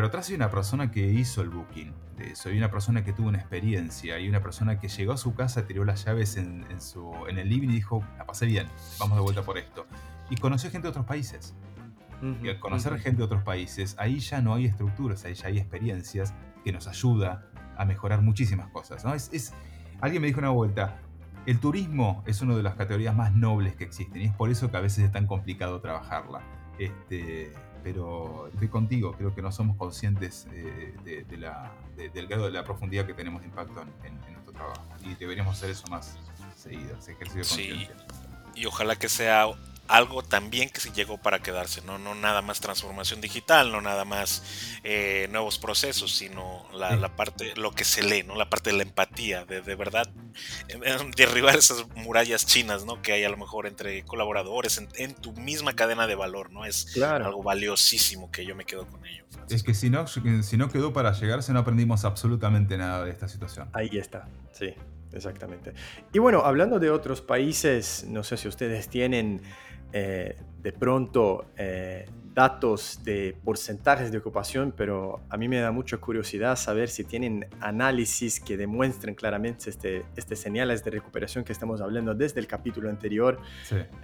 Pero 0.02 0.08
atrás 0.08 0.30
hay 0.30 0.36
una 0.36 0.50
persona 0.50 0.90
que 0.90 1.06
hizo 1.06 1.44
el 1.44 1.50
booking 1.50 1.94
de 2.18 2.32
eso, 2.32 2.50
hay 2.50 2.58
una 2.58 2.72
persona 2.72 3.04
que 3.04 3.14
tuvo 3.14 3.28
una 3.28 3.38
experiencia, 3.38 4.16
hay 4.16 4.28
una 4.28 4.42
persona 4.42 4.80
que 4.80 4.88
llegó 4.88 5.14
a 5.14 5.18
su 5.18 5.36
casa, 5.36 5.68
tiró 5.68 5.86
las 5.86 6.06
llaves 6.06 6.38
en, 6.38 6.66
su, 6.82 7.14
en 7.30 7.38
el 7.38 7.48
living 7.48 7.70
y 7.70 7.74
dijo, 7.74 8.04
la 8.18 8.26
pasé 8.26 8.48
bien, 8.48 8.66
vamos 8.98 9.16
de 9.16 9.22
vuelta 9.22 9.44
por 9.44 9.60
esto. 9.60 9.86
Y 10.32 10.38
conoció 10.38 10.72
gente 10.72 10.88
de 10.88 10.90
otros 10.90 11.06
países. 11.06 11.54
y 12.42 12.50
al 12.50 12.60
conocer 12.60 12.98
gente 12.98 13.20
de 13.20 13.26
otros 13.26 13.44
países, 13.44 13.96
ahí 14.00 14.18
ya 14.18 14.42
no 14.42 14.56
hay 14.56 14.66
estructuras, 14.66 15.24
ahí 15.26 15.36
ya 15.36 15.50
hay 15.50 15.60
experiencias 15.60 16.34
que 16.64 16.72
nos 16.72 16.88
ayuda 16.88 17.46
a 17.78 17.86
mejorar 17.86 18.24
muchísimas 18.24 18.72
cosas. 18.72 19.06
¿no? 19.06 19.14
Es, 19.14 19.54
alguien 20.00 20.24
me 20.24 20.30
dijo 20.30 20.40
una 20.40 20.50
vuelta, 20.50 21.00
el 21.46 21.60
turismo 21.60 22.24
es 22.26 22.42
una 22.42 22.56
de 22.56 22.64
las 22.64 22.74
categorías 22.74 23.16
más 23.16 23.36
nobles 23.36 23.76
que 23.76 23.84
existen 23.84 24.24
y 24.24 24.26
es 24.26 24.34
por 24.34 24.50
eso 24.50 24.72
que 24.72 24.78
a 24.78 24.82
veces 24.82 25.04
es 25.04 25.12
tan 25.12 25.28
complicado 25.28 25.80
trabajarla. 25.80 26.42
Este, 26.80 27.54
pero 27.84 28.50
estoy 28.54 28.68
contigo, 28.68 29.14
creo 29.14 29.34
que 29.34 29.42
no 29.42 29.52
somos 29.52 29.78
conscientes 29.78 30.48
eh, 30.54 30.94
de, 31.04 31.38
la, 31.38 31.72
del 31.96 32.28
grado 32.28 32.46
de 32.46 32.52
la 32.52 32.64
profundidad 32.64 33.06
que 33.06 33.14
tenemos 33.14 33.42
de 33.42 33.48
impacto 33.48 33.82
en, 34.04 34.34
nuestro 34.34 34.54
trabajo 34.54 34.84
y 35.04 35.16
deberíamos 35.16 35.58
hacer 35.58 35.70
eso 35.72 35.88
más 35.88 36.18
seguido, 36.56 36.98
ese 36.98 37.14
ejercicio 37.14 37.40
de 37.40 37.46
sí, 37.46 37.88
y 38.56 38.66
ojalá 38.66 38.96
que 38.96 39.10
sea 39.10 39.48
algo 39.92 40.24
también 40.24 40.70
que 40.70 40.80
se 40.80 40.92
llegó 40.92 41.18
para 41.18 41.40
quedarse, 41.40 41.82
¿no? 41.82 41.98
No 41.98 42.16
nada 42.16 42.42
más 42.42 42.62
transformación 42.62 43.22
digital, 43.22 43.72
no 43.72 43.82
nada 43.82 44.06
más 44.06 44.44
eh, 44.84 45.28
nuevos 45.32 45.60
procesos, 45.60 46.16
sino 46.16 46.66
la, 46.74 47.16
parte, 47.16 47.54
lo 47.56 47.72
que 47.72 47.84
se 47.84 48.02
lee, 48.02 48.24
¿no? 48.24 48.36
La 48.36 48.50
parte 48.50 48.72
de 48.72 48.78
la 48.78 48.84
empatía, 48.84 49.46
de, 49.46 49.62
de 49.62 49.76
verdad 49.76 50.10
derribar 51.16 51.56
esas 51.56 51.86
murallas 51.96 52.46
chinas, 52.46 52.86
¿no? 52.86 53.02
Que 53.02 53.14
hay 53.14 53.24
a 53.24 53.30
lo 53.30 53.38
mejor 53.38 53.68
entre 53.68 54.04
colaboradores, 54.04 54.82
en, 54.96 55.14
tu 55.16 55.34
misma 55.34 55.74
cadena 55.74 56.08
de 56.08 56.16
valor, 56.16 56.52
¿no? 56.52 56.66
Es 56.66 56.98
algo 57.02 57.44
valiosísimo 57.44 58.32
que 58.32 58.46
yo 58.46 58.56
me 58.56 58.66
quedo 58.66 58.88
con 58.88 59.06
ello. 59.06 59.26
Es 59.50 59.64
que 59.64 59.74
si 59.74 59.90
no, 59.90 60.08
si 60.08 60.58
no 60.58 60.70
quedó 60.70 60.94
para 60.94 61.12
llegarse, 61.12 61.52
no 61.52 61.60
aprendimos 61.60 62.06
absolutamente 62.06 62.78
nada 62.78 63.04
de 63.04 63.12
esta 63.12 63.28
situación. 63.28 63.70
Ahí 63.74 63.90
está, 63.98 64.28
sí. 64.54 64.74
Exactamente. 65.14 65.74
Y 66.14 66.20
bueno, 66.20 66.44
hablando 66.46 66.80
de 66.80 66.90
otros 66.90 67.20
países, 67.22 68.06
no 68.08 68.24
sé 68.24 68.38
si 68.38 68.48
ustedes 68.48 68.88
tienen 68.88 69.42
eh, 69.94 70.36
de 70.62 70.72
pronto 70.72 71.46
eh, 71.58 72.06
datos 72.34 73.00
de 73.04 73.36
porcentajes 73.44 74.12
de 74.12 74.18
ocupación, 74.18 74.74
pero 74.76 75.22
a 75.30 75.38
mí 75.38 75.48
me 75.48 75.60
da 75.60 75.72
mucha 75.72 75.98
curiosidad 75.98 76.56
saber 76.56 76.90
si 76.90 77.04
tienen 77.04 77.48
análisis 77.60 78.40
que 78.40 78.58
demuestren 78.58 79.16
claramente 79.16 79.70
este, 79.70 80.06
este 80.16 80.36
señales 80.36 80.84
de 80.84 80.92
recuperación 80.92 81.44
que 81.44 81.52
estamos 81.52 81.82
hablando 81.82 82.14
desde 82.14 82.40
el 82.40 82.48
capítulo 82.48 82.90
anterior. 82.90 83.40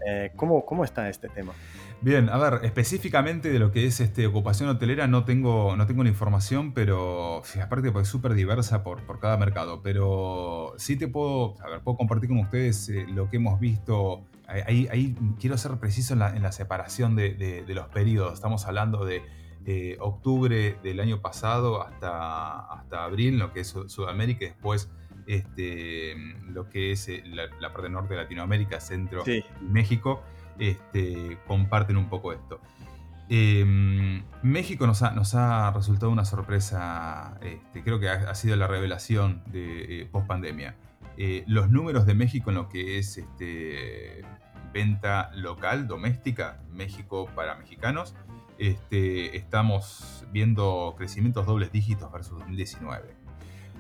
Eh, 0.06 0.32
¿cómo, 0.36 0.66
¿Cómo 0.66 0.84
está 0.84 1.10
este 1.10 1.30
tema? 1.30 1.54
Bien, 2.00 2.30
a 2.30 2.38
ver, 2.38 2.64
específicamente 2.64 3.50
de 3.50 3.58
lo 3.58 3.72
que 3.72 3.88
es 3.88 4.00
este, 4.00 4.28
ocupación 4.28 4.70
hotelera 4.70 5.08
no 5.08 5.26
tengo, 5.26 5.76
no 5.76 5.88
tengo 5.88 6.04
la 6.04 6.10
información, 6.10 6.74
pero 6.74 7.42
aparte 7.62 7.92
pues, 7.92 8.04
es 8.04 8.10
súper 8.10 8.36
diversa 8.36 8.84
por, 8.84 9.02
por 9.02 9.20
cada 9.20 9.36
mercado, 9.38 9.82
pero 9.82 10.74
sí 10.78 10.96
te 10.96 11.08
puedo, 11.08 11.56
a 11.64 11.70
ver, 11.70 11.82
puedo 11.82 11.98
compartir 11.98 12.30
con 12.30 12.38
ustedes 12.38 12.90
eh, 12.90 13.06
lo 13.10 13.30
que 13.30 13.38
hemos 13.38 13.60
visto. 13.60 14.26
Ahí, 14.48 14.88
ahí, 14.92 15.16
quiero 15.40 15.58
ser 15.58 15.78
preciso 15.78 16.14
en 16.14 16.20
la, 16.20 16.36
en 16.36 16.42
la 16.42 16.52
separación 16.52 17.16
de, 17.16 17.34
de, 17.34 17.74
los 17.74 17.88
periodos. 17.88 18.34
Estamos 18.34 18.66
hablando 18.66 19.04
de 19.04 19.22
eh, 19.66 19.98
octubre 20.00 20.78
del 20.82 21.00
año 21.02 21.20
pasado 21.20 21.82
hasta, 21.82 22.60
hasta 22.60 23.04
abril, 23.04 23.40
lo 23.40 23.52
que 23.52 23.62
es 23.62 23.76
Sudamérica, 23.88 24.46
y 24.46 24.48
después 24.50 24.90
este, 25.26 26.16
lo 26.48 26.70
que 26.70 26.92
es 26.94 27.10
eh, 27.10 27.24
la, 27.26 27.74
parte 27.74 27.90
norte 27.90 28.14
de 28.14 28.22
Latinoamérica, 28.22 28.80
Centro 28.80 29.24
y 29.26 29.44
México 29.62 30.24
este, 30.60 31.38
comparten 31.48 31.98
un 31.98 32.10
poco 32.10 32.34
esto. 32.34 32.60
Em, 33.30 34.24
México 34.42 34.88
nos 34.88 35.04
ha, 35.04 35.12
nos 35.12 35.36
ha, 35.36 35.72
resultado 35.72 36.12
una 36.12 36.24
sorpresa, 36.24 37.38
este, 37.42 37.84
creo 37.84 38.00
que 38.00 38.10
ha, 38.10 38.34
sido 38.36 38.56
la 38.56 38.68
revelación 38.68 39.44
de 39.48 40.02
eh, 40.02 40.06
post 40.06 40.28
pandemia. 40.28 40.76
Eh, 41.18 41.44
los 41.48 41.70
números 41.70 42.06
de 42.06 42.14
México 42.14 42.52
en 42.52 42.56
lo 42.56 42.70
que 42.70 43.00
es 43.00 43.18
este, 43.18 44.24
venta 44.72 45.32
local, 45.34 45.88
doméstica, 45.88 46.62
México 46.72 47.28
para 47.36 47.56
mexicanos, 47.56 48.16
este, 48.60 49.36
estamos 49.36 50.26
viendo 50.32 50.96
crecimientos 50.98 51.46
dobles 51.46 51.72
dígitos 51.72 52.12
versus 52.12 52.40
2019. 52.40 53.16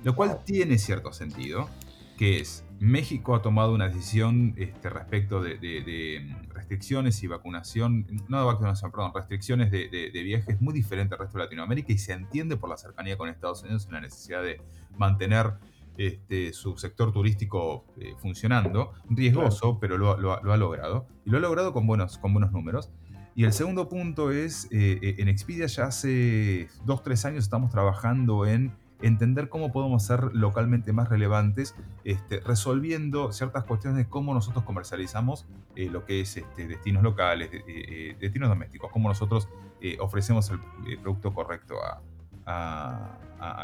Lo 0.03 0.15
cual 0.15 0.39
tiene 0.45 0.77
cierto 0.77 1.13
sentido, 1.13 1.69
que 2.17 2.39
es 2.39 2.65
México 2.79 3.35
ha 3.35 3.41
tomado 3.41 3.73
una 3.73 3.87
decisión 3.87 4.53
este, 4.57 4.89
respecto 4.89 5.41
de, 5.41 6.35
restricciones 6.67 7.23
y 7.23 7.27
vacunación, 7.27 8.05
no 8.27 8.39
de 8.39 8.45
vacunación, 8.45 8.91
perdón, 8.91 9.13
restricciones 9.15 9.71
de, 9.71 10.11
viajes 10.11 10.59
muy 10.59 10.73
diferente 10.73 11.15
al 11.15 11.21
resto 11.21 11.37
de 11.37 11.45
Latinoamérica 11.45 11.93
y 11.93 11.97
se 11.97 12.11
entiende 12.11 12.57
por 12.57 12.69
la 12.69 12.75
cercanía 12.75 13.17
con 13.17 13.29
Estados 13.29 13.63
Unidos 13.63 13.87
la 13.89 14.01
necesidad 14.01 14.43
de 14.43 14.59
mantener 14.97 15.53
este, 15.97 16.51
su 16.51 16.77
sector 16.77 17.13
turístico 17.13 17.85
eh, 17.97 18.15
funcionando, 18.17 18.91
riesgoso, 19.09 19.79
pero 19.79 19.97
lo, 19.97 20.11
ha 20.11 20.57
logrado. 20.57 21.07
Y 21.25 21.29
lo 21.29 21.37
ha 21.37 21.39
logrado 21.39 21.71
con 21.71 21.87
buenos, 21.87 22.17
con 22.17 22.33
buenos 22.33 22.51
números. 22.51 22.91
Y 23.33 23.45
el 23.45 23.53
segundo 23.53 23.87
punto 23.87 24.31
es, 24.31 24.65
eh, 24.65 24.99
eh, 25.01 25.15
en 25.19 25.29
Expedia 25.29 25.67
ya 25.67 25.85
hace 25.85 26.67
dos, 26.83 27.01
tres 27.01 27.23
años 27.23 27.45
estamos 27.45 27.71
trabajando 27.71 28.45
en 28.45 28.73
entender 29.01 29.49
cómo 29.49 29.71
podemos 29.71 30.03
ser 30.03 30.33
localmente 30.33 30.93
más 30.93 31.09
relevantes, 31.09 31.75
este, 32.03 32.39
resolviendo 32.39 33.31
ciertas 33.31 33.63
cuestiones 33.63 33.97
de 33.97 34.09
cómo 34.09 34.33
nosotros 34.33 34.63
comercializamos 34.63 35.45
eh, 35.75 35.89
lo 35.89 36.05
que 36.05 36.21
es 36.21 36.37
este, 36.37 36.67
destinos 36.67 37.03
locales, 37.03 37.49
eh, 37.53 38.15
destinos 38.19 38.49
domésticos, 38.49 38.91
cómo 38.91 39.09
nosotros 39.09 39.47
eh, 39.81 39.97
ofrecemos 39.99 40.49
el, 40.49 40.59
producto 40.99 41.33
correcto 41.33 41.75
a, 41.83 42.01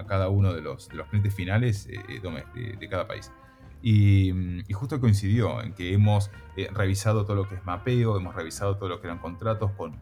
cada 0.07 0.29
uno 0.29 0.53
de 0.53 0.61
los, 0.61 0.89
clientes 1.09 1.33
finales 1.33 1.87
de, 1.87 2.87
cada 2.89 3.07
país. 3.07 3.31
Y, 3.81 4.61
justo 4.73 4.99
coincidió 4.99 5.61
en 5.61 5.73
que 5.73 5.93
hemos 5.93 6.29
revisado 6.73 7.25
todo 7.25 7.37
lo 7.37 7.47
que 7.47 7.55
es 7.55 7.65
mapeo, 7.65 8.17
hemos 8.17 8.35
revisado 8.35 8.77
todo 8.77 8.89
lo 8.89 8.99
que 8.99 9.07
eran 9.07 9.19
contratos 9.19 9.71
con 9.71 9.93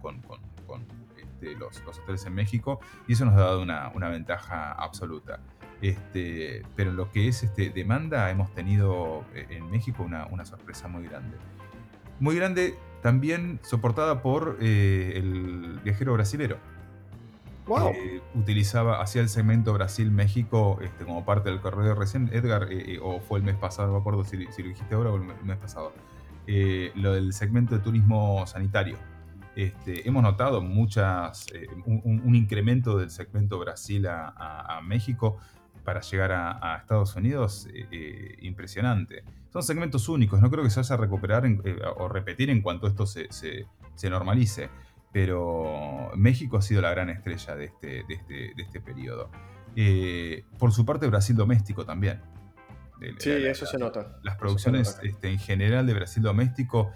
los, 1.57 1.81
hoteles 1.99 2.25
en 2.25 2.33
México 2.33 2.79
y 3.07 3.13
eso 3.13 3.25
nos 3.25 3.35
ha 3.35 3.41
dado 3.41 3.61
una, 3.61 4.09
ventaja 4.09 4.71
absoluta. 4.71 5.39
Este, 5.81 6.61
pero 6.75 6.91
en 6.91 6.95
lo 6.95 7.11
que 7.11 7.27
es 7.27 7.41
este, 7.41 7.71
demanda 7.71 8.29
hemos 8.29 8.53
tenido 8.53 9.25
eh, 9.33 9.47
en 9.49 9.71
México 9.71 10.03
una, 10.03 10.45
sorpresa 10.45 10.87
muy 10.87 11.07
grande. 11.07 11.37
Muy 12.19 12.35
grande 12.35 12.75
también 13.01 13.59
soportada 13.63 14.21
por 14.21 14.57
eh, 14.61 15.13
el 15.15 15.79
viajero 15.83 16.13
brasilero. 16.13 16.57
Wow. 17.67 17.93
utilizaba, 18.35 19.01
hacía 19.01 19.21
el 19.21 19.29
segmento 19.29 19.71
Brasil-México 19.71 20.79
este, 20.81 21.05
como 21.05 21.23
parte 21.23 21.49
del 21.49 21.61
corredor 21.61 21.97
recién. 21.99 22.29
Edgar, 22.33 22.67
eh, 22.69 22.99
o 23.01 23.21
fue 23.21 23.39
el 23.39 23.45
mes 23.45 23.55
pasado, 23.55 23.87
no 23.87 23.93
me 23.93 23.99
acuerdo 23.99 24.25
si, 24.25 24.45
si 24.47 24.61
lo 24.61 24.69
dijiste 24.69 24.93
ahora 24.93 25.11
o 25.11 25.15
el 25.15 25.23
mes 25.23 25.57
pasado. 25.57 25.93
lo 26.47 27.13
del 27.13 27.33
segmento 27.33 27.75
de 27.75 27.81
turismo 27.81 28.45
sanitario. 28.45 28.97
Este, 29.55 30.07
hemos 30.07 30.23
notado 30.23 30.61
muchas, 30.61 31.47
eh, 31.53 31.67
un, 31.85 32.35
incremento 32.35 32.97
del 32.97 33.11
segmento 33.11 33.59
Brasil 33.59 34.07
a, 34.07 34.79
México 34.83 35.37
para 35.83 36.01
llegar 36.01 36.31
a, 36.31 36.77
Estados 36.77 37.15
Unidos 37.15 37.67
eh, 37.73 37.87
eh, 37.91 38.35
impresionante. 38.41 39.23
Son 39.51 39.61
segmentos 39.63 40.07
únicos, 40.07 40.41
no 40.41 40.49
creo 40.49 40.63
que 40.63 40.69
se 40.69 40.79
vaya 40.79 40.95
a 40.95 40.97
recuperar 40.97 41.43
o 41.97 42.07
repetir 42.07 42.49
en 42.49 42.61
cuanto 42.61 42.87
esto 42.87 43.05
se, 43.05 43.29
normalice, 44.09 44.69
pero 45.11 46.11
México 46.15 46.57
ha 46.57 46.61
sido 46.61 46.81
la 46.81 46.91
gran 46.91 47.09
estrella 47.09 47.55
de 47.55 47.65
este, 47.65 47.87
de 48.07 48.13
este, 48.13 48.33
de 48.55 48.63
este 48.63 48.79
periodo. 48.79 49.29
por 50.57 50.71
su 50.71 50.85
parte, 50.85 51.07
Brasil 51.07 51.35
doméstico 51.35 51.85
también. 51.85 52.21
sí, 53.17 53.31
eso 53.31 53.65
se 53.65 53.77
nota. 53.77 54.17
Las 54.23 54.37
producciones 54.37 54.97
este, 55.03 55.29
en 55.29 55.39
general 55.39 55.85
de 55.85 55.93
Brasil 55.93 56.23
doméstico 56.23 56.93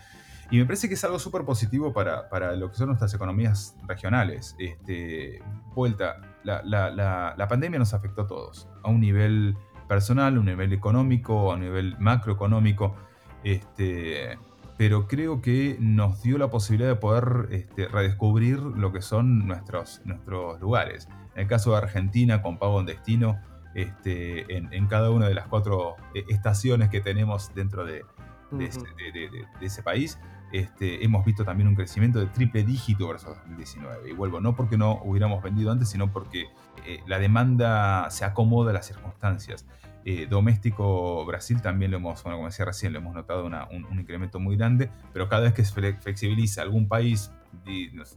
y 0.52 0.58
me 0.58 0.66
parece 0.66 0.88
que 0.88 0.94
es 0.94 1.04
algo 1.04 1.18
súper 1.20 1.44
positivo 1.44 1.92
para, 1.92 2.30
para, 2.30 2.56
lo 2.56 2.70
que 2.70 2.78
son 2.78 2.88
nuestras 2.88 3.14
economías 3.14 3.76
regionales. 3.88 4.56
Este, 4.60 5.42
vuelta, 5.74 6.18
la, 6.44 6.62
la, 6.64 6.92
la, 7.36 7.48
pandemia 7.48 7.80
nos 7.80 7.94
afectó 7.94 8.24
a 8.24 8.28
todos, 8.28 8.68
a 8.84 8.90
un 8.90 9.02
nivel 9.02 9.58
personal, 9.88 10.36
a 10.36 10.40
un 10.40 10.46
nivel 10.46 10.72
económico, 10.74 11.52
a 11.52 11.56
un 11.56 11.62
nivel 11.62 11.96
macroeconómico. 12.00 12.96
Este, 13.44 14.38
pero 14.78 15.08
creo 15.08 15.42
que 15.42 15.78
nos 15.80 16.22
dio 16.22 16.38
la 16.38 16.50
posibilidad 16.50 16.90
de 16.90 16.96
poder 16.96 17.48
este, 17.52 17.88
redescubrir 17.88 18.60
lo 18.60 18.92
que 18.92 19.02
son 19.02 19.48
nuestros, 19.48 20.02
nuestros 20.06 20.60
lugares. 20.60 21.08
En 21.34 21.44
el 21.44 21.48
caso 21.48 21.72
de 21.72 21.78
Argentina, 21.78 22.42
con 22.42 22.60
pago 22.60 22.80
en 22.80 22.86
destino, 22.86 23.40
este, 23.74 24.56
en, 24.56 24.72
en, 24.72 24.88
cada 24.88 25.12
una 25.12 25.28
de 25.28 25.34
las 25.34 25.48
cuatro 25.48 25.96
eh, 26.14 26.24
estaciones 26.30 26.90
que 26.90 27.02
tenemos 27.02 27.54
dentro 27.54 27.84
de, 27.84 28.06
de, 28.52 28.70
de, 29.12 29.66
ese 29.66 29.84
país, 29.84 30.20
este, 30.52 31.04
hemos 31.04 31.26
visto 31.26 31.44
también 31.44 31.68
un 31.68 31.76
crecimiento 31.76 32.20
de 32.20 32.28
triple 32.28 32.64
dígito 32.64 33.08
versus 33.08 33.30
2019. 33.30 34.10
Y 34.10 34.14
vuelvo, 34.14 34.40
no 34.40 34.56
porque 34.56 34.78
no 34.78 35.02
hubiéramos 35.04 35.44
vendido 35.44 35.72
antes, 35.72 35.90
sino 35.90 36.12
porque 36.12 36.48
eh, 36.86 37.02
la 37.08 37.20
demanda 37.20 38.10
se 38.10 38.26
acomoda 38.26 38.72
a 38.72 38.74
las 38.74 38.88
circunstancias. 38.88 39.66
Eh, 40.06 40.28
doméstico 40.30 41.26
Brasil 41.26 41.62
también 41.62 41.92
lo 41.92 41.98
hemos, 41.98 42.22
como 42.22 42.46
decía 42.46 42.64
recién, 42.64 42.94
lo 42.94 43.00
hemos 43.00 43.16
notado 43.16 43.46
un, 43.46 44.00
incremento 44.00 44.40
muy 44.40 44.56
grande, 44.56 44.92
pero 45.12 45.28
cada 45.28 45.44
vez 45.44 45.54
que 45.54 45.66
se 45.66 45.94
flexibiliza 45.94 46.62
algún 46.62 46.88
país, 46.88 47.32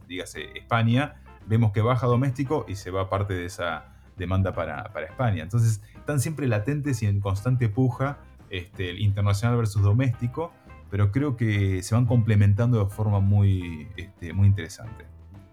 dígase 0.07 0.55
España, 0.55 1.15
vemos 1.47 1.71
que 1.71 1.81
baja 1.81 2.05
doméstico 2.05 2.65
y 2.67 2.75
se 2.75 2.91
va 2.91 3.09
parte 3.09 3.33
de 3.33 3.45
esa 3.45 3.85
demanda 4.17 4.53
para, 4.53 4.93
para 4.93 5.07
España. 5.07 5.41
Entonces 5.41 5.81
están 5.95 6.19
siempre 6.19 6.47
latentes 6.47 7.01
y 7.01 7.07
en 7.07 7.19
constante 7.19 7.69
puja 7.69 8.19
este, 8.49 8.89
el 8.89 8.99
internacional 8.99 9.57
versus 9.57 9.81
doméstico 9.81 10.51
pero 10.89 11.11
creo 11.11 11.37
que 11.37 11.83
se 11.83 11.95
van 11.95 12.05
complementando 12.05 12.83
de 12.83 12.89
forma 12.89 13.19
muy, 13.19 13.87
este, 13.95 14.33
muy 14.33 14.47
interesante 14.47 15.05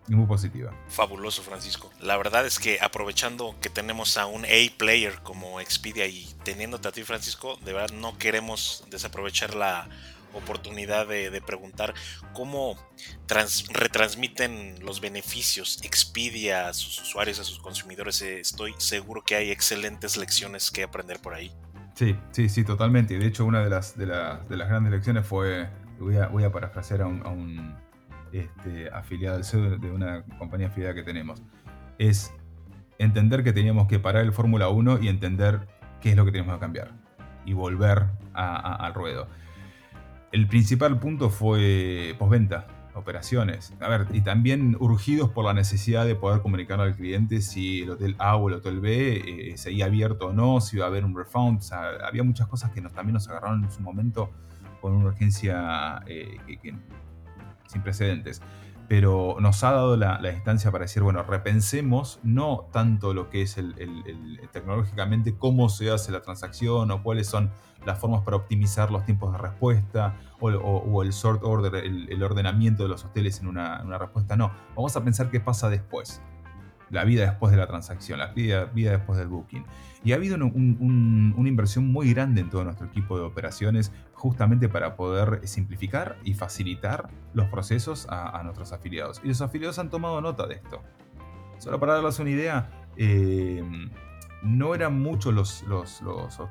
y 0.08 0.14
muy 0.14 0.26
positiva. 0.26 0.72
Fabuloso, 0.88 1.42
Francisco. 1.42 1.90
La 2.00 2.16
verdad 2.16 2.46
es 2.46 2.58
que 2.58 2.78
aprovechando 2.80 3.56
que 3.60 3.68
tenemos 3.68 4.16
a 4.16 4.26
un 4.26 4.44
A-player 4.44 5.20
como 5.22 5.60
Expedia 5.60 6.06
y 6.06 6.26
teniéndote 6.44 6.88
a 6.88 6.92
ti, 6.92 7.02
Francisco, 7.02 7.58
de 7.64 7.72
verdad 7.72 7.94
no 7.94 8.16
queremos 8.16 8.84
desaprovechar 8.88 9.54
la 9.54 9.88
oportunidad 10.32 11.06
de, 11.06 11.40
preguntar 11.40 11.94
cómo 12.34 12.76
retransmiten 13.26 14.84
los 14.84 15.00
beneficios 15.00 15.78
Expedia 15.82 16.68
a 16.68 16.74
sus 16.74 17.00
usuarios, 17.00 17.38
a 17.38 17.44
sus 17.44 17.58
consumidores. 17.58 18.20
Estoy 18.22 18.74
seguro 18.78 19.24
que 19.24 19.34
hay 19.34 19.50
excelentes 19.50 20.16
lecciones 20.16 20.70
que 20.70 20.82
aprender 20.82 21.20
por 21.20 21.34
ahí. 21.34 21.52
Sí, 21.96 22.14
sí, 22.30 22.50
sí, 22.50 22.62
totalmente. 22.62 23.14
Y 23.14 23.18
de 23.18 23.26
hecho, 23.26 23.46
una 23.46 23.64
de 23.64 23.70
las, 23.70 23.96
de, 23.96 24.04
las 24.04 24.68
grandes 24.68 24.92
lecciones 24.92 25.24
fue 25.24 25.66
voy 25.98 26.18
a, 26.18 26.28
voy 26.28 26.44
a 26.44 26.52
parafrasear 26.52 27.00
a 27.00 27.06
un, 27.06 27.74
este, 28.32 28.90
afiliado, 28.90 29.40
de 29.78 29.90
una 29.90 30.22
compañía 30.38 30.66
afiliada 30.66 30.94
que 30.94 31.02
tenemos, 31.02 31.42
es 31.96 32.34
entender 32.98 33.42
que 33.42 33.54
teníamos 33.54 33.88
que 33.88 33.98
parar 33.98 34.24
el 34.24 34.32
Fórmula 34.34 34.68
1 34.68 34.98
y 35.00 35.08
entender 35.08 35.68
qué 36.02 36.10
es 36.10 36.16
lo 36.16 36.26
que 36.26 36.32
tenemos 36.32 36.54
que 36.56 36.60
cambiar 36.60 36.92
y 37.46 37.54
volver 37.54 38.04
al 38.34 38.92
ruedo. 38.92 39.28
El 40.32 40.48
principal 40.48 40.98
punto 40.98 41.30
fue 41.30 42.14
postventa, 42.18 42.66
operaciones. 42.96 43.72
A 43.80 43.88
ver, 43.88 44.06
y 44.12 44.22
también 44.22 44.76
urgidos 44.80 45.30
por 45.30 45.44
la 45.44 45.54
necesidad 45.54 46.06
de 46.06 46.14
poder 46.14 46.40
comunicar 46.40 46.80
al 46.80 46.96
cliente 46.96 47.40
si 47.40 47.82
el 47.82 47.90
hotel 47.90 48.16
A 48.18 48.36
o 48.36 48.48
el 48.48 48.54
hotel 48.56 48.80
B 48.80 49.52
eh, 49.52 49.58
seguía 49.58 49.86
abierto 49.86 50.28
o 50.28 50.32
no, 50.32 50.60
si 50.60 50.76
iba 50.76 50.86
a 50.86 50.88
haber 50.88 51.04
un 51.04 51.16
refund. 51.16 51.62
había 52.04 52.22
muchas 52.22 52.48
cosas 52.48 52.72
que 52.72 52.80
nos, 52.80 52.92
también 52.92 53.14
nos 53.14 53.28
agarraron 53.28 53.64
en 53.64 53.70
su 53.70 53.80
momento 53.80 54.30
con 54.80 54.92
una 54.92 55.06
urgencia 55.06 56.00
eh, 56.06 56.38
sin 57.68 57.82
precedentes 57.82 58.40
pero 58.88 59.36
nos 59.40 59.64
ha 59.64 59.72
dado 59.72 59.96
la, 59.96 60.20
instancia 60.32 60.70
para 60.70 60.84
decir, 60.84 61.02
bueno, 61.02 61.22
repensemos 61.22 62.20
no 62.22 62.68
tanto 62.72 63.14
lo 63.14 63.30
que 63.30 63.42
es 63.42 63.58
el, 63.58 63.74
tecnológicamente 64.52 65.36
cómo 65.36 65.68
se 65.68 65.90
hace 65.90 66.12
la 66.12 66.22
transacción 66.22 66.90
o 66.90 67.02
cuáles 67.02 67.26
son 67.26 67.50
las 67.84 67.98
formas 67.98 68.22
para 68.22 68.36
optimizar 68.36 68.90
los 68.90 69.04
tiempos 69.04 69.32
de 69.32 69.38
respuesta 69.38 70.14
o, 70.40 71.02
el 71.02 71.12
sort 71.12 71.42
order, 71.44 71.74
el, 71.76 72.22
ordenamiento 72.22 72.82
de 72.82 72.88
los 72.88 73.04
hoteles 73.04 73.40
en 73.40 73.48
una, 73.48 73.98
respuesta, 73.98 74.36
no, 74.36 74.52
vamos 74.74 74.96
a 74.96 75.04
pensar 75.04 75.30
qué 75.30 75.40
pasa 75.40 75.68
después 75.68 76.22
la 76.90 77.04
vida 77.04 77.24
después 77.24 77.50
de 77.50 77.58
la 77.58 77.66
transacción, 77.66 78.20
la 78.20 78.28
vida, 78.28 78.66
vida 78.66 78.92
después 78.92 79.18
del 79.18 79.28
booking. 79.28 79.64
Y 80.04 80.12
ha 80.12 80.16
habido 80.16 80.36
una 80.36 81.48
inversión 81.48 81.90
muy 81.90 82.12
grande 82.12 82.40
en 82.40 82.48
todo 82.48 82.62
nuestro 82.62 82.86
equipo 82.86 83.18
de 83.18 83.24
operaciones 83.24 83.92
justamente 84.12 84.68
para 84.68 84.94
poder 84.94 85.40
simplificar 85.48 86.16
y 86.22 86.34
facilitar 86.34 87.08
los 87.34 87.48
procesos 87.48 88.06
a, 88.08 88.40
nuestros 88.44 88.72
afiliados. 88.72 89.20
Y 89.24 89.28
los 89.28 89.40
afiliados 89.40 89.80
han 89.80 89.90
tomado 89.90 90.20
nota 90.20 90.46
de 90.46 90.54
esto. 90.54 90.80
Solo 91.58 91.80
para 91.80 91.94
darles 91.94 92.20
una 92.20 92.30
idea, 92.30 92.70
eh, 92.96 93.64
no 94.42 94.74
eran 94.74 95.00
muchos 95.00 95.34
los, 95.34 95.62
los, 95.64 96.02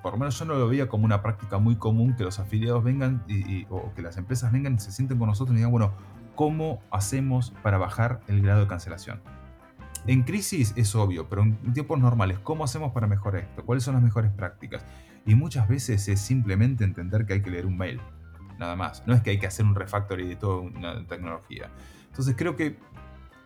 por 0.02 0.14
lo 0.14 0.18
menos 0.18 0.38
yo 0.40 0.46
no 0.46 0.56
lo 0.56 0.68
veía 0.68 0.88
como 0.88 1.06
una 1.06 1.22
práctica 1.22 1.58
muy 1.58 1.76
común 1.76 2.16
que 2.16 2.24
los 2.24 2.40
afiliados 2.40 2.84
vengan 2.84 3.24
o 3.70 3.94
que 3.94 4.02
las 4.02 4.18
empresas 4.18 4.52
vengan 4.52 4.76
y 4.76 4.80
se 4.80 4.92
sienten 4.92 5.18
con 5.18 5.28
nosotros 5.28 5.54
y 5.54 5.58
digan, 5.58 5.72
bueno, 5.72 5.94
¿cómo 6.36 6.82
hacemos 6.92 7.54
para 7.64 7.78
bajar 7.78 8.22
el 8.28 8.42
grado 8.42 8.62
de 8.62 8.68
cancelación? 8.68 9.22
En 10.08 10.24
crisis 10.24 10.74
es 10.76 10.94
obvio, 10.96 11.30
pero 11.30 11.42
en 11.42 11.74
tiempos 11.74 12.00
normales, 12.00 12.38
¿cómo 12.40 12.64
hacemos 12.64 12.92
para 12.92 13.08
mejorar 13.08 13.44
esto? 13.44 13.64
¿Cuáles 13.66 13.84
son 13.84 13.96
las 13.96 14.04
mejores 14.04 14.32
prácticas? 14.32 14.86
Y 15.26 15.34
muchas 15.34 15.68
veces 15.68 16.08
es 16.08 16.20
simplemente 16.20 16.84
entender 16.84 17.26
que 17.26 17.34
hay 17.34 17.42
que 17.42 17.50
leer 17.50 17.66
un 17.66 17.78
mail, 17.78 18.00
nada 18.60 18.76
más. 18.76 19.04
No 19.08 19.16
es 19.16 19.22
que 19.22 19.32
hay 19.32 19.40
que 19.40 19.48
hacer 19.48 19.66
un 19.66 19.74
refactory 19.74 20.28
de 20.28 20.36
toda 20.36 20.60
una 20.60 21.08
tecnología. 21.08 21.72
Entonces 22.08 22.36
creo 22.38 22.56
que 22.56 22.78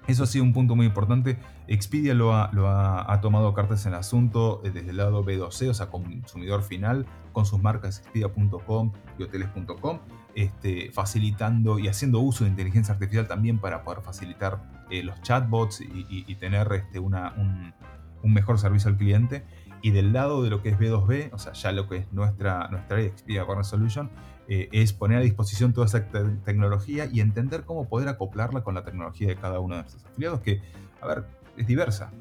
eso 0.10 0.24
ha 0.24 0.28
sido 0.28 0.44
un 0.44 0.54
punto 0.54 0.76
muy 0.76 0.88
importante. 0.88 1.38
Expedia 1.68 2.14
lo 2.16 2.34
ha, 2.34 3.20
tomado 3.22 3.54
cartas 3.54 3.86
en 3.86 3.94
el 3.94 4.00
asunto 4.00 4.62
eh, 4.64 4.72
desde 4.72 4.90
el 4.90 4.98
lado 4.98 5.24
B2C, 5.24 5.70
o 5.70 5.74
sea, 5.74 5.90
consumidor 5.90 6.64
final, 6.64 7.06
con 7.32 7.46
sus 7.46 7.62
marcas 7.62 8.00
expedia.com 8.00 8.92
y 9.18 9.24
hoteles.com, 9.24 10.00
este, 10.36 10.92
facilitando 10.92 11.78
y 11.78 11.88
haciendo 11.88 12.20
uso 12.20 12.44
de 12.44 12.50
inteligencia 12.50 12.94
artificial 12.94 13.28
también 13.28 13.60
para 13.60 13.84
poder 13.84 14.02
facilitar 14.02 14.62
eh, 14.90 15.04
los 15.04 15.22
chatbots 15.22 15.82
y, 15.82 16.36
tener 16.36 16.72
este, 16.74 17.00
una, 17.00 17.34
un, 17.38 18.34
mejor 18.34 18.58
servicio 18.58 18.90
al 18.90 18.98
cliente. 18.98 19.46
Y 19.82 19.92
del 19.92 20.14
lado 20.14 20.44
de 20.44 20.50
lo 20.50 20.62
que 20.62 20.70
es 20.70 20.78
B2B, 20.78 21.30
o 21.32 21.40
sea, 21.40 21.54
ya 21.54 21.72
lo 21.72 21.88
que 21.88 21.98
es 21.98 22.12
nuestra, 22.12 22.68
nuestra 22.70 23.02
Expedia 23.02 23.46
Partner 23.46 23.66
Solution, 23.66 24.10
eh, 24.48 24.68
es 24.72 24.94
poner 24.94 25.20
a 25.20 25.22
disposición 25.22 25.74
toda 25.74 25.88
esa 25.88 26.06
tecnología 26.44 27.08
y 27.12 27.22
entender 27.22 27.64
cómo 27.64 27.88
poder 27.88 28.10
acoplarla 28.10 28.64
con 28.64 28.76
la 28.76 28.84
tecnología 28.84 29.28
de 29.28 29.36
cada 29.36 29.60
uno 29.60 29.76
de 29.76 29.82
nuestros 29.82 30.06
afiliados, 30.06 30.42
que, 30.42 30.62
a 31.02 31.08
ver, 31.08 31.26
es 31.56 31.68
diversa. 31.68 32.12